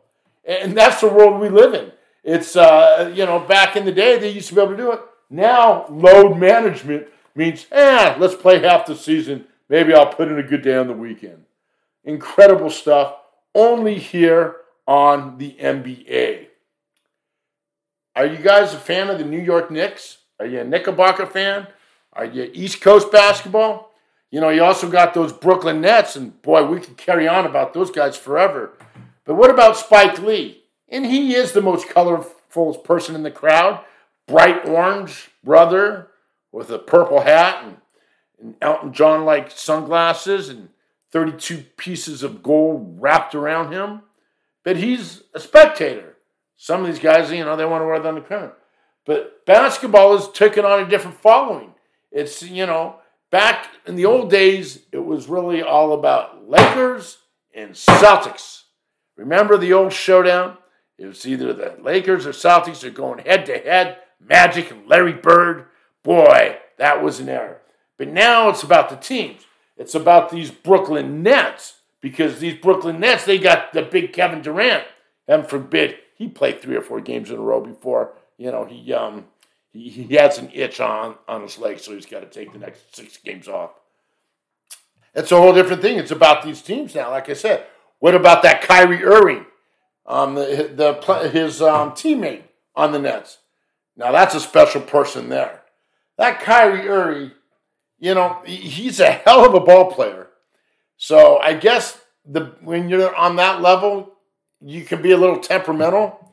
and 0.46 0.76
that's 0.76 1.02
the 1.02 1.08
world 1.08 1.40
we 1.40 1.50
live 1.50 1.74
in. 1.74 1.92
It's 2.24 2.56
uh, 2.56 3.12
you 3.16 3.26
know, 3.26 3.40
back 3.40 3.76
in 3.76 3.86
the 3.86 3.92
day 3.92 4.18
they 4.18 4.30
used 4.30 4.50
to 4.50 4.56
be 4.56 4.62
able 4.62 4.72
to 4.72 4.78
do 4.78 4.92
it. 4.92 5.02
Now 5.30 5.86
load 5.90 6.38
management 6.38 7.08
means, 7.36 7.68
eh, 7.72 8.16
let's 8.18 8.36
play 8.36 8.60
half 8.60 8.86
the 8.86 8.96
season 8.96 9.46
Maybe 9.70 9.94
I'll 9.94 10.12
put 10.14 10.30
in 10.30 10.40
a 10.40 10.44
good 10.44 10.62
day 10.62 10.76
on 10.76 10.88
the 10.88 10.94
weekend. 10.94 11.44
Incredible 12.04 12.70
stuff, 12.70 13.16
only 13.54 13.96
here 14.00 14.58
on 14.86 15.38
the 15.38 15.58
NBA. 15.60 16.48
Are 18.16 18.26
you 18.26 18.38
guys 18.38 18.74
a 18.74 18.78
fan 18.78 19.10
of 19.10 19.20
the 19.20 19.26
New 19.26 19.42
York 19.42 19.70
Knicks? 19.70 20.20
Are 20.40 20.46
you 20.46 20.60
a 20.60 20.64
Knickerbocker 20.64 21.26
fan? 21.26 21.68
Are 22.14 22.26
you 22.26 22.50
East 22.54 22.82
Coast 22.82 23.12
basketball? 23.12 23.92
You 24.30 24.42
know, 24.42 24.50
you 24.50 24.64
also 24.64 24.90
got 24.90 25.14
those 25.14 25.32
Brooklyn 25.32 25.82
Nets, 25.82 26.16
and 26.16 26.42
boy, 26.42 26.66
we 26.66 26.80
could 26.80 26.98
carry 26.98 27.28
on 27.28 27.46
about 27.46 27.74
those 27.74 27.92
guys 27.92 28.18
forever. 28.18 28.74
But 29.26 29.36
what 29.36 29.50
about 29.50 29.78
Spike 29.78 30.20
Lee? 30.22 30.64
And 30.90 31.06
he 31.06 31.36
is 31.36 31.52
the 31.52 31.62
most 31.62 31.90
colorful 31.90 32.76
person 32.76 33.16
in 33.16 33.24
the 33.24 33.32
crowd. 33.32 33.84
Bright 34.28 34.66
orange 34.68 35.30
brother 35.44 36.10
with 36.52 36.70
a 36.70 36.80
purple 36.80 37.22
hat 37.22 37.64
and 37.64 37.78
and 38.40 38.56
Elton 38.62 38.94
John 38.94 39.26
like 39.26 39.52
sunglasses 39.52 40.50
and 40.50 40.70
32 41.12 41.66
pieces 41.78 42.24
of 42.24 42.44
gold 42.44 42.98
wrapped 43.00 43.34
around 43.34 43.72
him. 43.72 44.02
But 44.64 44.78
he's 44.78 45.24
a 45.34 45.40
spectator. 45.40 46.18
Some 46.58 46.82
of 46.82 46.88
these 46.88 47.00
guys, 47.00 47.32
you 47.32 47.46
know, 47.46 47.56
they 47.56 47.66
want 47.66 47.82
to 47.82 47.86
wear 47.86 48.00
the 48.00 48.10
undercurrent. 48.10 48.54
But 49.08 49.46
basketball 49.46 50.18
has 50.18 50.30
taken 50.30 50.66
on 50.66 50.82
a 50.82 50.88
different 50.88 51.22
following. 51.22 51.74
It's, 52.12 52.44
you 52.44 52.66
know, 52.66 52.98
back 53.32 53.70
in 53.88 53.96
the 53.96 54.06
old 54.06 54.30
days, 54.30 54.80
it 54.92 55.04
was 55.04 55.30
really 55.30 55.64
all 55.64 55.94
about 55.94 56.48
Lakers 56.48 57.18
and 57.56 57.72
Celtics. 57.72 58.64
Remember 59.16 59.58
the 59.58 59.72
old 59.72 59.94
showdown? 59.94 60.58
It 60.98 61.06
was 61.06 61.26
either 61.26 61.54
the 61.54 61.78
Lakers 61.82 62.28
or 62.28 62.32
Celtics 62.32 62.84
are 62.84 62.92
going 62.92 63.20
head 63.20 63.46
to 63.46 63.58
head. 63.58 63.98
Magic 64.20 64.72
and 64.72 64.88
Larry 64.88 65.14
Bird. 65.14 65.68
Boy, 66.04 66.58
that 66.78 67.02
was 67.02 67.22
an 67.22 67.30
era. 67.30 67.58
But 67.98 68.10
now 68.10 68.50
it's 68.50 68.64
about 68.64 68.90
the 68.90 68.98
teams. 68.98 69.44
It's 69.78 69.96
about 69.96 70.32
these 70.32 70.52
Brooklyn 70.52 71.24
Nets 71.24 71.76
because 72.02 72.40
these 72.40 72.60
Brooklyn 72.60 73.00
Nets, 73.00 73.24
they 73.24 73.38
got 73.38 73.72
the 73.72 73.84
big 73.84 74.12
Kevin 74.12 74.42
Durant. 74.42 74.84
Heaven 75.28 75.46
forbid 75.46 75.96
he 76.16 76.28
played 76.28 76.62
three 76.62 76.76
or 76.76 76.82
four 76.82 77.00
games 77.00 77.30
in 77.30 77.38
a 77.38 77.42
row 77.42 77.62
before, 77.62 78.14
you 78.38 78.52
know, 78.52 78.66
he 78.66 78.94
um 78.94 79.26
he, 79.72 79.90
he 79.90 80.16
has 80.16 80.38
an 80.38 80.50
itch 80.54 80.80
on, 80.80 81.16
on 81.28 81.42
his 81.42 81.58
leg, 81.58 81.80
so 81.80 81.94
he's 81.94 82.06
got 82.06 82.22
to 82.22 82.28
take 82.28 82.54
the 82.54 82.60
next 82.60 82.96
six 82.96 83.18
games 83.18 83.48
off. 83.48 83.72
It's 85.14 85.32
a 85.32 85.38
whole 85.38 85.54
different 85.54 85.82
thing. 85.82 85.98
It's 85.98 86.12
about 86.12 86.44
these 86.44 86.62
teams 86.62 86.96
now. 86.96 87.12
Like 87.12 87.30
I 87.30 87.34
said, 87.34 87.66
what 88.00 88.16
about 88.16 88.44
that 88.44 88.62
Kyrie 88.62 89.04
Irving, 89.04 89.46
um, 90.06 90.36
the, 90.36 90.72
the 90.74 91.30
his 91.30 91.62
um, 91.62 91.92
teammate 91.92 92.44
on 92.76 92.92
the 92.92 93.00
Nets? 93.00 93.40
Now 93.96 94.12
that's 94.12 94.36
a 94.36 94.40
special 94.40 94.82
person 94.82 95.30
there. 95.30 95.64
That 96.18 96.40
Kyrie 96.40 96.88
Irving, 96.88 97.32
you 98.00 98.14
know, 98.14 98.42
he's 98.46 99.00
a 99.00 99.12
hell 99.12 99.46
of 99.46 99.54
a 99.54 99.60
ball 99.60 99.92
player. 99.92 100.28
So 100.98 101.38
I 101.38 101.54
guess 101.54 102.00
the 102.26 102.56
when 102.62 102.90
you're 102.90 103.16
on 103.16 103.38
that 103.38 103.62
level, 103.62 104.14
you 104.62 104.84
can 104.84 105.02
be 105.02 105.12
a 105.12 105.18
little 105.18 105.40
temperamental. 105.40 106.27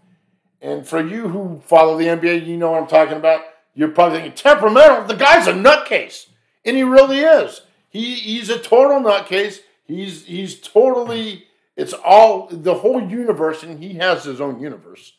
And 0.64 0.88
for 0.88 1.07
you 1.07 1.29
who 1.29 1.61
follow 1.66 1.98
the 1.98 2.07
NBA, 2.07 2.46
you 2.46 2.57
know 2.57 2.70
what 2.70 2.81
I'm 2.81 2.88
talking 2.88 3.18
about. 3.18 3.42
You're 3.74 3.88
probably 3.88 4.20
thinking 4.20 4.35
temperamental. 4.35 5.05
The 5.05 5.14
guy's 5.14 5.46
a 5.46 5.53
nutcase, 5.53 6.29
and 6.64 6.74
he 6.74 6.83
really 6.83 7.18
is. 7.18 7.61
He 7.90 8.14
he's 8.14 8.48
a 8.48 8.59
total 8.59 8.98
nutcase. 9.00 9.59
He's 9.87 10.24
he's 10.24 10.59
totally. 10.59 11.44
It's 11.77 11.92
all 11.92 12.48
the 12.50 12.77
whole 12.77 13.03
universe, 13.03 13.62
and 13.62 13.83
he 13.83 13.94
has 13.94 14.24
his 14.24 14.40
own 14.40 14.59
universe. 14.59 15.12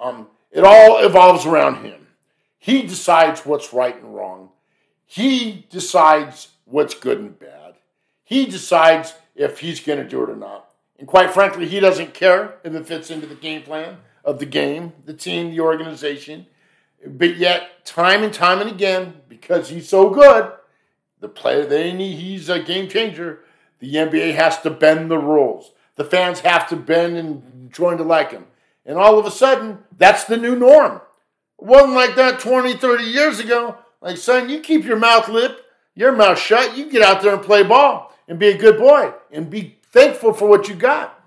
Um, 0.00 0.28
it 0.50 0.64
all 0.64 1.04
evolves 1.04 1.44
around 1.44 1.84
him. 1.84 2.06
He 2.58 2.82
decides 2.82 3.44
what's 3.44 3.74
right 3.74 3.96
and 3.96 4.14
wrong. 4.14 4.48
He 5.04 5.66
decides 5.68 6.48
what's 6.64 6.94
good 6.94 7.18
and 7.18 7.38
bad. 7.38 7.74
He 8.24 8.46
decides 8.46 9.12
if 9.34 9.58
he's 9.58 9.80
going 9.80 9.98
to 9.98 10.08
do 10.08 10.22
it 10.22 10.30
or 10.30 10.36
not. 10.36 10.70
And 10.98 11.06
quite 11.06 11.32
frankly, 11.32 11.68
he 11.68 11.80
doesn't 11.80 12.14
care 12.14 12.54
if 12.64 12.74
it 12.74 12.86
fits 12.86 13.10
into 13.10 13.26
the 13.26 13.34
game 13.34 13.62
plan 13.62 13.98
of 14.26 14.40
the 14.40 14.46
game, 14.46 14.92
the 15.04 15.14
team, 15.14 15.52
the 15.52 15.60
organization. 15.60 16.46
But 17.06 17.36
yet, 17.36 17.86
time 17.86 18.24
and 18.24 18.34
time 18.34 18.60
and 18.60 18.68
again, 18.68 19.22
because 19.28 19.68
he's 19.68 19.88
so 19.88 20.10
good, 20.10 20.52
the 21.20 21.28
player 21.28 21.64
they 21.64 21.92
need, 21.92 22.16
he's 22.16 22.48
a 22.48 22.60
game 22.60 22.88
changer. 22.88 23.40
The 23.78 23.94
NBA 23.94 24.34
has 24.34 24.60
to 24.62 24.70
bend 24.70 25.10
the 25.10 25.18
rules. 25.18 25.72
The 25.94 26.04
fans 26.04 26.40
have 26.40 26.68
to 26.70 26.76
bend 26.76 27.16
and 27.16 27.72
join 27.72 27.96
to 27.98 28.02
like 28.02 28.32
him. 28.32 28.46
And 28.84 28.98
all 28.98 29.18
of 29.18 29.26
a 29.26 29.30
sudden, 29.30 29.78
that's 29.96 30.24
the 30.24 30.36
new 30.36 30.56
norm. 30.56 31.00
It 31.58 31.64
wasn't 31.64 31.94
like 31.94 32.16
that 32.16 32.40
20, 32.40 32.76
30 32.76 33.04
years 33.04 33.38
ago. 33.38 33.76
Like, 34.00 34.16
son, 34.16 34.48
you 34.48 34.60
keep 34.60 34.84
your 34.84 34.98
mouth 34.98 35.28
lip, 35.28 35.60
your 35.94 36.12
mouth 36.12 36.38
shut, 36.38 36.76
you 36.76 36.90
get 36.90 37.02
out 37.02 37.22
there 37.22 37.34
and 37.34 37.42
play 37.42 37.62
ball 37.62 38.14
and 38.28 38.38
be 38.38 38.48
a 38.48 38.58
good 38.58 38.78
boy 38.78 39.12
and 39.30 39.48
be 39.48 39.78
thankful 39.92 40.32
for 40.32 40.48
what 40.48 40.68
you 40.68 40.74
got. 40.74 41.18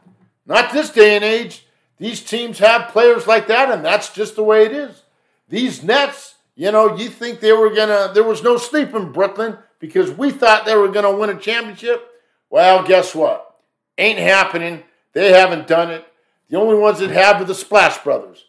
Not 0.45 0.71
this 0.73 0.89
day 0.89 1.15
and 1.15 1.23
age. 1.23 1.65
These 1.99 2.21
teams 2.21 2.59
have 2.59 2.91
players 2.91 3.27
like 3.27 3.47
that, 3.47 3.69
and 3.69 3.83
that's 3.83 4.13
just 4.13 4.35
the 4.35 4.43
way 4.43 4.65
it 4.65 4.71
is. 4.71 5.03
These 5.49 5.83
Nets, 5.83 6.35
you 6.55 6.71
know, 6.71 6.95
you 6.95 7.09
think 7.09 7.39
they 7.39 7.53
were 7.53 7.69
gonna 7.69 8.11
there 8.13 8.23
was 8.23 8.41
no 8.41 8.57
sleep 8.57 8.93
in 8.93 9.11
Brooklyn 9.11 9.57
because 9.79 10.11
we 10.11 10.31
thought 10.31 10.65
they 10.65 10.75
were 10.75 10.87
gonna 10.87 11.15
win 11.15 11.29
a 11.29 11.39
championship. 11.39 12.09
Well, 12.49 12.83
guess 12.83 13.13
what? 13.13 13.57
Ain't 13.97 14.19
happening. 14.19 14.83
They 15.13 15.31
haven't 15.31 15.67
done 15.67 15.91
it. 15.91 16.05
The 16.49 16.57
only 16.57 16.75
ones 16.75 16.99
that 16.99 17.11
have 17.11 17.41
are 17.41 17.45
the 17.45 17.53
Splash 17.53 17.97
Brothers. 17.99 18.45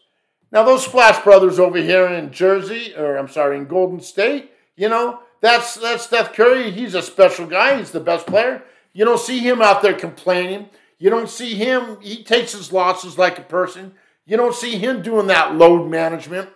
Now, 0.51 0.63
those 0.63 0.85
Splash 0.85 1.23
Brothers 1.23 1.59
over 1.59 1.77
here 1.77 2.07
in 2.07 2.31
Jersey, 2.31 2.93
or 2.95 3.17
I'm 3.17 3.29
sorry, 3.29 3.57
in 3.57 3.65
Golden 3.65 4.01
State, 4.01 4.51
you 4.75 4.89
know, 4.89 5.19
that's 5.39 5.75
that's 5.75 6.03
Steph 6.03 6.33
Curry. 6.33 6.71
He's 6.71 6.95
a 6.95 7.01
special 7.01 7.47
guy. 7.47 7.77
He's 7.77 7.91
the 7.91 7.99
best 7.99 8.27
player. 8.27 8.63
You 8.93 9.05
don't 9.05 9.19
see 9.19 9.39
him 9.39 9.61
out 9.61 9.81
there 9.81 9.93
complaining. 9.93 10.69
You 11.01 11.09
don't 11.09 11.31
see 11.31 11.55
him. 11.55 11.97
He 11.99 12.23
takes 12.23 12.51
his 12.51 12.71
losses 12.71 13.17
like 13.17 13.39
a 13.39 13.41
person. 13.41 13.95
You 14.27 14.37
don't 14.37 14.53
see 14.53 14.77
him 14.77 15.01
doing 15.01 15.25
that 15.27 15.55
load 15.55 15.89
management. 15.89 16.49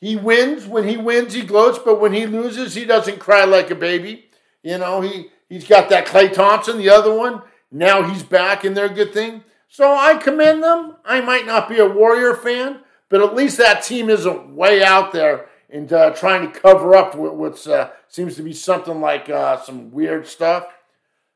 He 0.00 0.14
wins. 0.14 0.68
When 0.68 0.86
he 0.86 0.96
wins, 0.96 1.34
he 1.34 1.42
gloats, 1.42 1.80
but 1.84 2.00
when 2.00 2.12
he 2.12 2.24
loses, 2.24 2.76
he 2.76 2.84
doesn't 2.84 3.18
cry 3.18 3.44
like 3.44 3.72
a 3.72 3.74
baby. 3.74 4.30
You 4.62 4.78
know, 4.78 5.00
he, 5.00 5.30
he's 5.48 5.66
got 5.66 5.88
that 5.88 6.06
Klay 6.06 6.32
Thompson, 6.32 6.78
the 6.78 6.90
other 6.90 7.12
one. 7.12 7.42
Now 7.72 8.04
he's 8.04 8.22
back, 8.22 8.62
and 8.62 8.76
they're 8.76 8.86
a 8.86 8.94
good 8.94 9.12
thing. 9.12 9.42
So 9.66 9.92
I 9.92 10.14
commend 10.14 10.62
them. 10.62 10.94
I 11.04 11.20
might 11.20 11.44
not 11.44 11.68
be 11.68 11.80
a 11.80 11.88
Warrior 11.88 12.36
fan, 12.36 12.82
but 13.08 13.20
at 13.20 13.34
least 13.34 13.58
that 13.58 13.82
team 13.82 14.10
isn't 14.10 14.54
way 14.54 14.80
out 14.80 15.10
there 15.10 15.48
and 15.68 15.92
uh, 15.92 16.10
trying 16.10 16.52
to 16.52 16.60
cover 16.60 16.94
up 16.94 17.16
what, 17.16 17.66
uh, 17.66 17.90
seems 18.06 18.36
to 18.36 18.42
be 18.42 18.52
something 18.52 19.00
like 19.00 19.28
uh, 19.28 19.60
some 19.60 19.90
weird 19.90 20.28
stuff. 20.28 20.68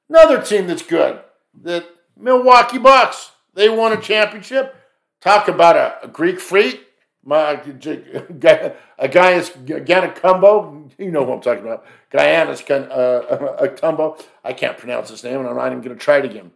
Another 0.09 0.41
team 0.41 0.69
that's 0.69 0.83
good, 0.83 1.21
the 1.61 1.85
Milwaukee 2.23 2.79
Bucks. 2.79 3.33
They 3.55 3.69
won 3.69 3.93
a 3.93 4.01
championship. 4.01 4.75
Talk 5.21 5.49
about 5.49 5.77
a, 5.77 6.05
a 6.05 6.09
Greek 6.09 6.41
freak. 6.41 6.87
My, 7.25 7.51
a 8.99 9.09
guy 9.09 9.33
is 9.33 9.51
Ganakumbo. 9.51 10.91
You 10.99 11.11
know 11.11 11.25
who 11.25 11.33
I'm 11.33 11.41
talking 11.41 11.65
about. 11.65 11.85
Giannis 12.13 12.63
uh, 12.71 13.63
Akumbo. 13.67 14.23
I 14.45 14.53
can't 14.53 14.79
pronounce 14.79 15.11
his 15.11 15.23
name, 15.23 15.41
and 15.41 15.49
I'm 15.49 15.57
not 15.57 15.67
even 15.67 15.83
going 15.83 15.97
to 15.97 16.03
try 16.03 16.19
it 16.19 16.25
again. 16.25 16.53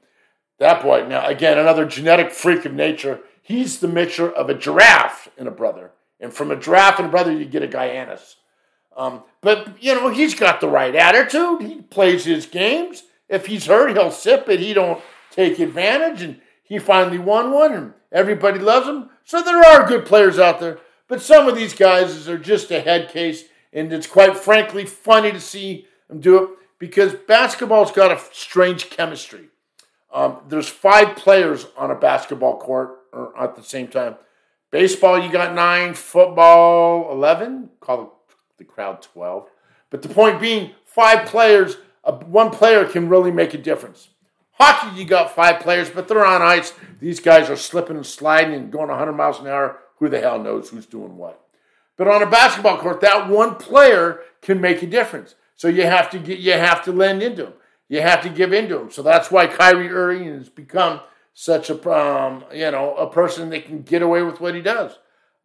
That 0.58 0.82
boy, 0.82 1.06
now 1.06 1.26
again, 1.26 1.58
another 1.58 1.84
genetic 1.84 2.32
freak 2.32 2.64
of 2.64 2.72
nature. 2.72 3.20
He's 3.42 3.78
the 3.78 3.88
mixture 3.88 4.30
of 4.30 4.48
a 4.48 4.54
giraffe 4.54 5.28
and 5.36 5.46
a 5.46 5.52
brother. 5.52 5.92
And 6.18 6.32
from 6.32 6.50
a 6.50 6.56
giraffe 6.56 6.98
and 6.98 7.08
a 7.08 7.10
brother, 7.10 7.32
you 7.32 7.44
get 7.44 7.62
a 7.62 7.68
Giannis. 7.68 8.36
Um, 8.96 9.22
but, 9.42 9.82
you 9.82 9.94
know, 9.94 10.08
he's 10.08 10.34
got 10.34 10.60
the 10.60 10.68
right 10.68 10.94
attitude. 10.94 11.60
He 11.60 11.82
plays 11.82 12.24
his 12.24 12.46
games. 12.46 13.02
If 13.28 13.46
he's 13.46 13.66
hurt, 13.66 13.96
he'll 13.96 14.10
sip 14.10 14.48
it. 14.48 14.60
He 14.60 14.72
don't 14.72 15.02
take 15.36 15.58
advantage. 15.60 16.22
And 16.22 16.40
he 16.64 16.78
finally 16.78 17.18
won 17.18 17.52
one, 17.52 17.72
and 17.72 17.94
everybody 18.10 18.58
loves 18.58 18.88
him. 18.88 19.10
So 19.24 19.42
there 19.42 19.64
are 19.64 19.86
good 19.86 20.04
players 20.04 20.38
out 20.38 20.58
there. 20.58 20.80
But 21.06 21.22
some 21.22 21.46
of 21.46 21.54
these 21.54 21.74
guys 21.74 22.28
are 22.28 22.38
just 22.38 22.70
a 22.72 22.80
head 22.80 23.10
case. 23.10 23.44
And 23.72 23.92
it's 23.92 24.06
quite 24.06 24.36
frankly 24.36 24.84
funny 24.86 25.30
to 25.30 25.40
see 25.40 25.86
them 26.08 26.20
do 26.20 26.42
it 26.42 26.50
because 26.78 27.14
basketball's 27.14 27.92
got 27.92 28.10
a 28.10 28.20
strange 28.32 28.90
chemistry. 28.90 29.48
Um, 30.12 30.38
there's 30.48 30.68
five 30.68 31.16
players 31.16 31.66
on 31.76 31.90
a 31.90 31.94
basketball 31.94 32.58
court 32.58 32.98
at 33.38 33.54
the 33.54 33.62
same 33.62 33.88
time. 33.88 34.16
Baseball, 34.70 35.22
you 35.22 35.30
got 35.30 35.54
nine. 35.54 35.94
Football, 35.94 37.12
11. 37.12 37.70
Call 37.80 38.24
the 38.58 38.64
crowd 38.64 39.02
12. 39.02 39.48
But 39.90 40.02
the 40.02 40.08
point 40.08 40.40
being, 40.40 40.72
five 40.84 41.26
players, 41.26 41.76
uh, 42.04 42.12
one 42.12 42.50
player 42.50 42.84
can 42.84 43.08
really 43.08 43.30
make 43.30 43.54
a 43.54 43.58
difference. 43.58 44.08
Hockey, 44.58 44.98
you 44.98 45.04
got 45.04 45.34
five 45.34 45.60
players, 45.60 45.90
but 45.90 46.08
they're 46.08 46.24
on 46.24 46.42
ice. 46.42 46.72
These 47.00 47.20
guys 47.20 47.50
are 47.50 47.56
slipping 47.56 47.96
and 47.96 48.06
sliding 48.06 48.54
and 48.54 48.72
going 48.72 48.88
100 48.88 49.12
miles 49.12 49.38
an 49.38 49.46
hour. 49.46 49.78
Who 49.98 50.08
the 50.08 50.20
hell 50.20 50.42
knows 50.42 50.70
who's 50.70 50.86
doing 50.86 51.16
what? 51.16 51.40
But 51.96 52.08
on 52.08 52.22
a 52.22 52.26
basketball 52.26 52.78
court, 52.78 53.00
that 53.00 53.28
one 53.28 53.56
player 53.56 54.20
can 54.42 54.60
make 54.60 54.82
a 54.82 54.86
difference. 54.86 55.34
So 55.56 55.68
you 55.68 55.82
have 55.82 56.10
to 56.10 56.18
get, 56.18 56.38
you 56.38 56.52
have 56.52 56.84
to 56.84 56.92
lend 56.92 57.22
into 57.22 57.46
him. 57.46 57.52
You 57.88 58.02
have 58.02 58.22
to 58.22 58.28
give 58.28 58.52
into 58.52 58.78
him. 58.78 58.90
So 58.90 59.02
that's 59.02 59.30
why 59.30 59.46
Kyrie 59.46 59.88
Irving 59.88 60.26
has 60.26 60.48
become 60.48 61.00
such 61.38 61.68
a 61.68 61.90
um, 61.90 62.44
you 62.52 62.70
know 62.70 62.94
a 62.96 63.08
person 63.08 63.50
that 63.50 63.66
can 63.66 63.82
get 63.82 64.02
away 64.02 64.22
with 64.22 64.40
what 64.40 64.54
he 64.54 64.62
does. 64.62 64.98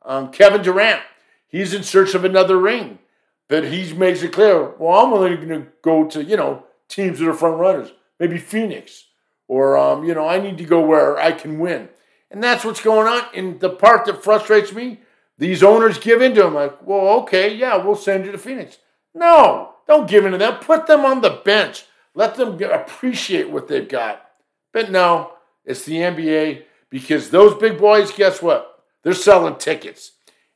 Um, 0.04 0.32
Kevin 0.32 0.64
Durant, 0.64 1.02
he's 1.48 1.74
in 1.74 1.84
search 1.84 2.16
of 2.16 2.24
another 2.24 2.58
ring, 2.58 3.00
but 3.48 3.66
he 3.66 3.94
makes 3.94 4.24
it 4.24 4.32
clear. 4.32 4.74
Well, 4.78 5.06
I'm 5.06 5.14
only 5.14 5.36
going 5.36 5.50
to 5.50 5.68
go 5.82 6.06
to 6.08 6.24
you 6.24 6.38
know 6.38 6.66
teams 6.88 7.20
that 7.20 7.28
are 7.28 7.34
front 7.34 7.60
runners, 7.60 7.92
maybe 8.22 8.38
Phoenix, 8.38 9.06
or 9.48 9.76
um, 9.76 10.06
you 10.06 10.14
know 10.14 10.28
I 10.28 10.40
need 10.40 10.60
to 10.60 10.64
go 10.64 10.80
where 10.80 11.18
I 11.18 11.32
can 11.32 11.58
win, 11.58 11.90
and 12.30 12.42
that's 12.42 12.64
what's 12.64 12.82
going 12.82 13.08
on. 13.08 13.28
And 13.34 13.60
the 13.60 13.72
part 13.72 14.06
that 14.06 14.24
frustrates 14.24 14.72
me, 14.72 15.00
these 15.40 15.64
owners 15.64 15.98
give 15.98 16.22
in 16.22 16.36
to 16.36 16.44
them. 16.44 16.54
like, 16.54 16.86
well, 16.86 17.22
okay, 17.22 17.54
yeah, 17.54 17.76
we'll 17.78 17.96
send 17.96 18.26
you 18.26 18.32
to 18.32 18.38
Phoenix. 18.38 18.78
No, 19.16 19.74
don't 19.88 20.08
give 20.08 20.24
in 20.24 20.34
to 20.34 20.38
them. 20.38 20.60
Put 20.60 20.86
them 20.86 21.04
on 21.04 21.22
the 21.22 21.42
bench. 21.44 21.86
Let 22.14 22.36
them 22.36 22.62
appreciate 22.62 23.50
what 23.50 23.68
they've 23.68 23.90
got. 23.90 24.24
But 24.72 24.92
no, 24.92 25.34
it's 25.66 25.84
the 25.84 25.96
NBA 25.96 26.64
because 26.90 27.30
those 27.30 27.56
big 27.56 27.80
boys, 27.80 28.12
guess 28.12 28.42
what? 28.42 28.84
They're 29.04 29.14
selling 29.14 29.56
tickets. 29.56 30.12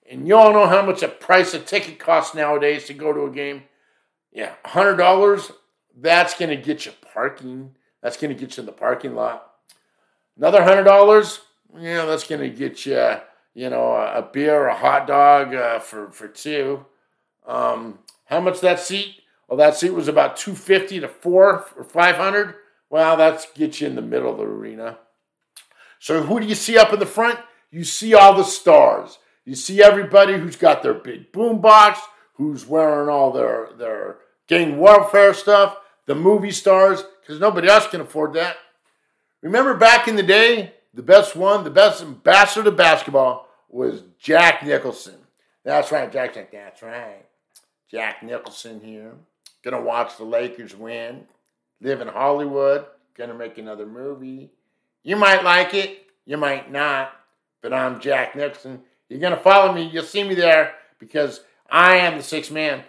And 0.08 0.28
you 0.28 0.36
all 0.36 0.54
know 0.54 0.68
how 0.68 0.86
much 0.86 1.02
a 1.02 1.08
price 1.08 1.56
a 1.56 1.60
ticket 1.60 1.98
costs 1.98 2.36
nowadays 2.36 2.86
to 2.86 2.94
go 2.94 3.12
to 3.12 3.26
a 3.26 3.32
game. 3.32 3.64
Yeah, 4.32 4.54
$100, 4.66 5.52
that's 5.96 6.34
going 6.34 6.50
to 6.50 6.58
get 6.58 6.86
you 6.86 6.92
parking. 7.14 7.76
That's 8.02 8.18
going 8.18 8.34
to 8.34 8.40
get 8.40 8.58
you 8.58 8.62
in 8.62 8.66
the 8.66 8.72
parking 8.72 9.16
lot. 9.16 9.52
Another 10.38 10.62
$100, 10.62 11.40
yeah, 11.80 12.06
that's 12.06 12.28
going 12.28 12.42
to 12.42 12.50
get 12.50 12.86
you, 12.86 13.16
you 13.54 13.70
know, 13.70 13.94
a, 13.94 14.22
beer, 14.22 14.68
a 14.68 14.76
hot 14.76 15.08
dog 15.08 15.56
uh, 15.56 15.80
for, 15.80 16.12
for 16.12 16.28
two. 16.28 16.86
Um, 17.48 18.00
how 18.26 18.42
much 18.42 18.60
that 18.62 18.80
seat? 18.80 19.22
Well, 19.48 19.58
that 19.58 19.76
seat 19.76 19.92
was 19.92 20.08
about 20.08 20.38
250 20.38 21.02
to 21.02 21.08
4 21.08 21.66
or 21.78 21.84
500. 21.84 22.56
Well, 22.90 23.18
that's 23.18 23.52
get 23.54 23.80
you 23.82 23.88
in 23.88 23.96
the 23.96 24.02
middle 24.02 24.32
of 24.32 24.38
the 24.38 24.44
arena. 24.44 24.98
So 26.00 26.24
who 26.24 26.40
do 26.40 26.46
you 26.46 26.56
see 26.56 26.78
up 26.78 26.94
in 26.94 27.00
the 27.00 27.06
front? 27.06 27.40
You 27.72 27.84
see 27.84 28.14
all 28.14 28.36
the 28.36 28.44
stars. 28.44 29.18
You 29.44 29.56
see 29.56 29.82
everybody 29.82 30.38
who's 30.38 30.56
got 30.56 30.82
their 30.82 30.94
big 30.94 31.32
boom 31.32 31.62
box, 31.62 32.00
who's 32.34 32.66
wearing 32.66 33.10
all 33.10 33.32
their 33.32 33.70
their 33.78 34.18
gang 34.48 34.78
warfare 34.78 35.34
stuff, 35.34 35.78
the 36.06 36.16
movie 36.16 36.52
stars, 36.52 37.04
because 37.22 37.40
nobody 37.40 37.68
else 37.68 37.88
can 37.88 38.02
afford 38.02 38.34
that. 38.34 38.58
Remember 39.42 39.76
back 39.76 40.08
in 40.08 40.16
the 40.16 40.24
day, 40.24 40.74
the 40.94 41.04
best 41.04 41.36
one, 41.36 41.64
the 41.64 41.70
best 41.70 42.02
ambassador 42.02 42.64
to 42.64 42.76
basketball 42.76 43.48
was 43.70 44.04
Jack 44.18 44.64
Nicholson. 44.64 45.16
That's 45.64 45.92
right, 45.92 46.12
Jack's 46.12 46.38
like, 46.38 46.52
that's 46.52 46.82
right. 46.82 47.26
Jack 47.90 48.24
Nicholson 48.24 48.80
here. 48.80 49.14
Gonna 49.64 49.82
watch 49.82 50.18
the 50.18 50.24
Lakers 50.24 50.76
win. 50.76 51.26
Live 51.82 52.02
in 52.02 52.08
Hollywood. 52.08 52.86
Gonna 53.18 53.34
make 53.34 53.58
another 53.58 53.86
movie. 53.86 54.52
You 55.04 55.16
might 55.16 55.44
like 55.44 55.74
it, 55.74 56.08
you 56.26 56.38
might 56.38 56.72
not, 56.72 57.12
but 57.62 57.74
I'm 57.74 58.00
Jack 58.00 58.36
Nicholson. 58.36 58.82
You're 59.10 59.20
gonna 59.20 59.38
follow 59.38 59.74
me, 59.74 59.84
you'll 59.88 60.04
see 60.04 60.24
me 60.24 60.36
there 60.36 60.76
because 61.00 61.42
I 61.70 61.98
am 61.98 62.18
the 62.18 62.24
sixth 62.24 62.52
man. 62.52 62.84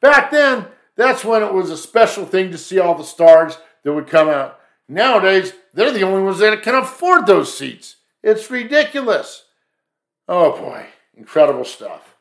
Back 0.00 0.30
then, 0.30 0.66
that's 0.96 1.24
when 1.24 1.42
it 1.42 1.52
was 1.52 1.70
a 1.70 1.76
special 1.76 2.24
thing 2.26 2.50
to 2.50 2.58
see 2.58 2.78
all 2.78 2.94
the 2.94 3.04
stars 3.04 3.58
that 3.82 3.92
would 3.92 4.06
come 4.06 4.28
out. 4.28 4.58
Nowadays, 4.88 5.52
they're 5.72 5.92
the 5.92 6.02
only 6.02 6.22
ones 6.22 6.38
that 6.38 6.62
can 6.62 6.74
afford 6.74 7.26
those 7.26 7.56
seats. 7.56 7.96
It's 8.22 8.50
ridiculous. 8.50 9.44
Oh 10.28 10.56
boy, 10.56 10.86
incredible 11.16 11.64
stuff. 11.64 12.16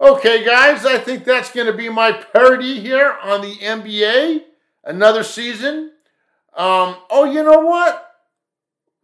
Okay, 0.00 0.44
guys, 0.44 0.84
I 0.84 0.98
think 0.98 1.24
that's 1.24 1.52
going 1.52 1.68
to 1.68 1.72
be 1.72 1.88
my 1.88 2.10
parody 2.10 2.80
here 2.80 3.16
on 3.22 3.40
the 3.40 3.54
NBA. 3.54 4.42
Another 4.84 5.22
season. 5.22 5.92
Um, 6.56 6.96
oh, 7.08 7.24
you 7.24 7.44
know 7.44 7.60
what? 7.60 8.12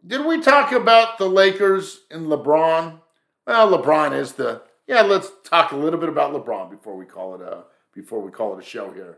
Did 0.05 0.25
we 0.25 0.41
talk 0.41 0.73
about 0.73 1.17
the 1.17 1.29
Lakers 1.29 2.01
and 2.11 2.27
LeBron? 2.27 2.99
Well, 3.47 3.77
LeBron 3.77 4.17
is 4.17 4.33
the 4.33 4.61
yeah. 4.87 5.01
Let's 5.01 5.31
talk 5.43 5.71
a 5.71 5.77
little 5.77 5.99
bit 5.99 6.09
about 6.09 6.33
LeBron 6.33 6.69
before 6.69 6.95
we 6.95 7.05
call 7.05 7.35
it 7.35 7.41
a 7.41 7.63
before 7.93 8.21
we 8.21 8.31
call 8.31 8.57
it 8.57 8.63
a 8.63 8.65
show 8.65 8.91
here. 8.91 9.17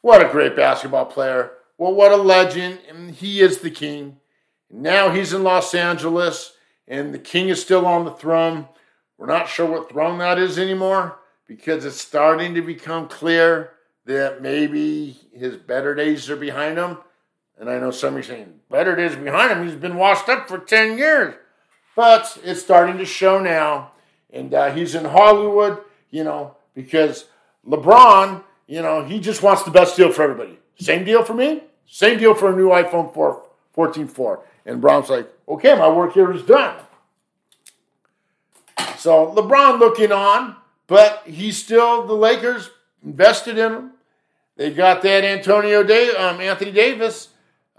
What 0.00 0.24
a 0.24 0.30
great 0.30 0.56
basketball 0.56 1.06
player! 1.06 1.52
Well, 1.78 1.94
what 1.94 2.12
a 2.12 2.16
legend! 2.16 2.80
And 2.88 3.10
he 3.10 3.40
is 3.40 3.58
the 3.58 3.70
king. 3.70 4.18
Now 4.70 5.10
he's 5.10 5.32
in 5.32 5.42
Los 5.42 5.74
Angeles, 5.74 6.52
and 6.88 7.14
the 7.14 7.18
king 7.18 7.48
is 7.48 7.60
still 7.60 7.86
on 7.86 8.04
the 8.04 8.10
throne. 8.10 8.68
We're 9.18 9.26
not 9.26 9.48
sure 9.48 9.66
what 9.66 9.90
throne 9.90 10.18
that 10.18 10.38
is 10.38 10.58
anymore 10.58 11.18
because 11.46 11.84
it's 11.84 12.00
starting 12.00 12.54
to 12.54 12.62
become 12.62 13.08
clear 13.08 13.72
that 14.06 14.42
maybe 14.42 15.16
his 15.32 15.56
better 15.56 15.94
days 15.94 16.28
are 16.30 16.36
behind 16.36 16.78
him. 16.78 16.98
And 17.58 17.70
I 17.70 17.78
know 17.78 17.90
some 17.90 18.16
are 18.16 18.22
saying, 18.22 18.60
better 18.70 18.96
days 18.96 19.14
behind 19.14 19.52
him. 19.52 19.64
He's 19.66 19.76
been 19.76 19.96
washed 19.96 20.28
up 20.28 20.48
for 20.48 20.58
10 20.58 20.98
years. 20.98 21.34
But 21.94 22.38
it's 22.42 22.62
starting 22.62 22.98
to 22.98 23.04
show 23.04 23.38
now. 23.38 23.92
And 24.32 24.52
uh, 24.54 24.72
he's 24.72 24.94
in 24.94 25.04
Hollywood, 25.04 25.78
you 26.10 26.24
know, 26.24 26.56
because 26.74 27.26
LeBron, 27.66 28.42
you 28.66 28.82
know, 28.82 29.04
he 29.04 29.20
just 29.20 29.42
wants 29.42 29.62
the 29.62 29.70
best 29.70 29.96
deal 29.96 30.12
for 30.12 30.22
everybody. 30.22 30.58
Same 30.78 31.04
deal 31.04 31.24
for 31.24 31.34
me, 31.34 31.62
same 31.86 32.18
deal 32.18 32.34
for 32.34 32.52
a 32.52 32.56
new 32.56 32.68
iPhone 32.68 33.12
4, 33.12 33.42
14 33.72 34.08
4. 34.08 34.44
And 34.66 34.80
Brown's 34.80 35.10
like, 35.10 35.28
okay, 35.48 35.74
my 35.74 35.88
work 35.88 36.14
here 36.14 36.32
is 36.32 36.42
done. 36.42 36.76
So 38.96 39.32
LeBron 39.34 39.78
looking 39.78 40.12
on, 40.12 40.56
but 40.86 41.22
he's 41.26 41.62
still 41.62 42.06
the 42.06 42.14
Lakers 42.14 42.70
invested 43.04 43.58
in 43.58 43.72
him. 43.72 43.92
They 44.56 44.72
got 44.72 45.02
that 45.02 45.24
Antonio 45.24 45.82
Day, 45.82 46.10
um, 46.10 46.40
Anthony 46.40 46.70
Davis. 46.70 47.28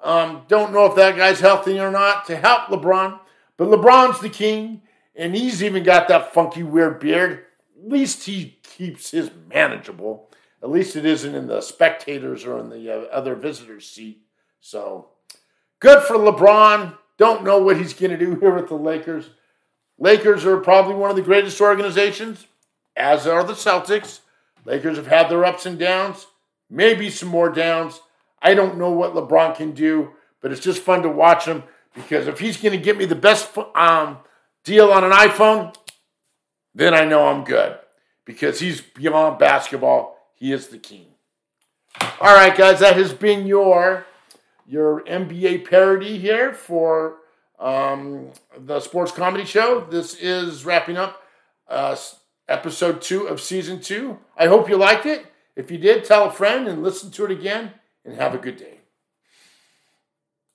Um, 0.01 0.43
don't 0.49 0.73
know 0.73 0.85
if 0.85 0.95
that 0.95 1.15
guy's 1.15 1.39
healthy 1.39 1.79
or 1.79 1.91
not 1.91 2.25
to 2.27 2.35
help 2.35 2.63
LeBron, 2.63 3.19
but 3.55 3.69
LeBron's 3.69 4.19
the 4.19 4.29
king, 4.29 4.81
and 5.15 5.33
he's 5.33 5.63
even 5.63 5.83
got 5.83 6.09
that 6.09 6.33
funky 6.33 6.63
weird 6.63 6.99
beard. 6.99 7.45
Least 7.85 8.25
he 8.25 8.59
keeps 8.63 9.11
his 9.11 9.31
manageable. 9.49 10.29
At 10.61 10.71
least 10.71 10.95
it 10.95 11.05
isn't 11.05 11.35
in 11.35 11.47
the 11.47 11.61
spectators 11.61 12.45
or 12.45 12.57
in 12.59 12.69
the 12.69 12.89
uh, 12.89 13.01
other 13.11 13.35
visitors' 13.35 13.89
seat. 13.89 14.21
So 14.61 15.09
good 15.79 16.03
for 16.03 16.15
LeBron. 16.15 16.97
Don't 17.17 17.43
know 17.43 17.61
what 17.61 17.77
he's 17.77 17.93
going 17.93 18.11
to 18.11 18.17
do 18.17 18.35
here 18.35 18.53
with 18.53 18.69
the 18.69 18.75
Lakers. 18.75 19.29
Lakers 19.99 20.45
are 20.45 20.57
probably 20.57 20.95
one 20.95 21.09
of 21.09 21.15
the 21.15 21.21
greatest 21.21 21.59
organizations, 21.59 22.47
as 22.95 23.27
are 23.27 23.43
the 23.43 23.53
Celtics. 23.53 24.21
Lakers 24.65 24.97
have 24.97 25.07
had 25.07 25.29
their 25.29 25.45
ups 25.45 25.65
and 25.65 25.77
downs, 25.77 26.27
maybe 26.69 27.09
some 27.09 27.29
more 27.29 27.49
downs. 27.49 27.99
I 28.41 28.53
don't 28.53 28.77
know 28.77 28.91
what 28.91 29.13
LeBron 29.13 29.55
can 29.55 29.71
do, 29.71 30.11
but 30.41 30.51
it's 30.51 30.61
just 30.61 30.81
fun 30.81 31.01
to 31.03 31.09
watch 31.09 31.45
him 31.45 31.63
because 31.93 32.27
if 32.27 32.39
he's 32.39 32.57
going 32.57 32.77
to 32.77 32.83
get 32.83 32.97
me 32.97 33.05
the 33.05 33.15
best 33.15 33.55
um, 33.75 34.17
deal 34.63 34.91
on 34.91 35.03
an 35.03 35.11
iPhone, 35.11 35.75
then 36.75 36.93
I 36.93 37.05
know 37.05 37.27
I'm 37.27 37.43
good 37.43 37.77
because 38.25 38.59
he's 38.59 38.81
beyond 38.81 39.39
basketball. 39.39 40.17
He 40.36 40.51
is 40.51 40.67
the 40.67 40.77
king. 40.77 41.07
All 42.19 42.33
right, 42.33 42.55
guys, 42.55 42.79
that 42.79 42.95
has 42.95 43.13
been 43.13 43.45
your 43.45 44.05
your 44.65 45.01
NBA 45.01 45.69
parody 45.69 46.17
here 46.17 46.53
for 46.53 47.17
um, 47.59 48.31
the 48.57 48.79
sports 48.79 49.12
comedy 49.12 49.45
show. 49.45 49.86
This 49.89 50.15
is 50.15 50.65
wrapping 50.65 50.97
up 50.97 51.21
uh, 51.67 51.95
episode 52.47 53.01
two 53.01 53.27
of 53.27 53.39
season 53.41 53.79
two. 53.81 54.19
I 54.38 54.47
hope 54.47 54.69
you 54.69 54.77
liked 54.77 55.05
it. 55.05 55.25
If 55.55 55.69
you 55.69 55.77
did, 55.77 56.03
tell 56.03 56.27
a 56.27 56.31
friend 56.31 56.67
and 56.67 56.81
listen 56.81 57.12
to 57.12 57.25
it 57.25 57.31
again, 57.31 57.73
and 58.03 58.15
have 58.15 58.33
a 58.33 58.39
good 58.39 58.57
day. 58.57 58.72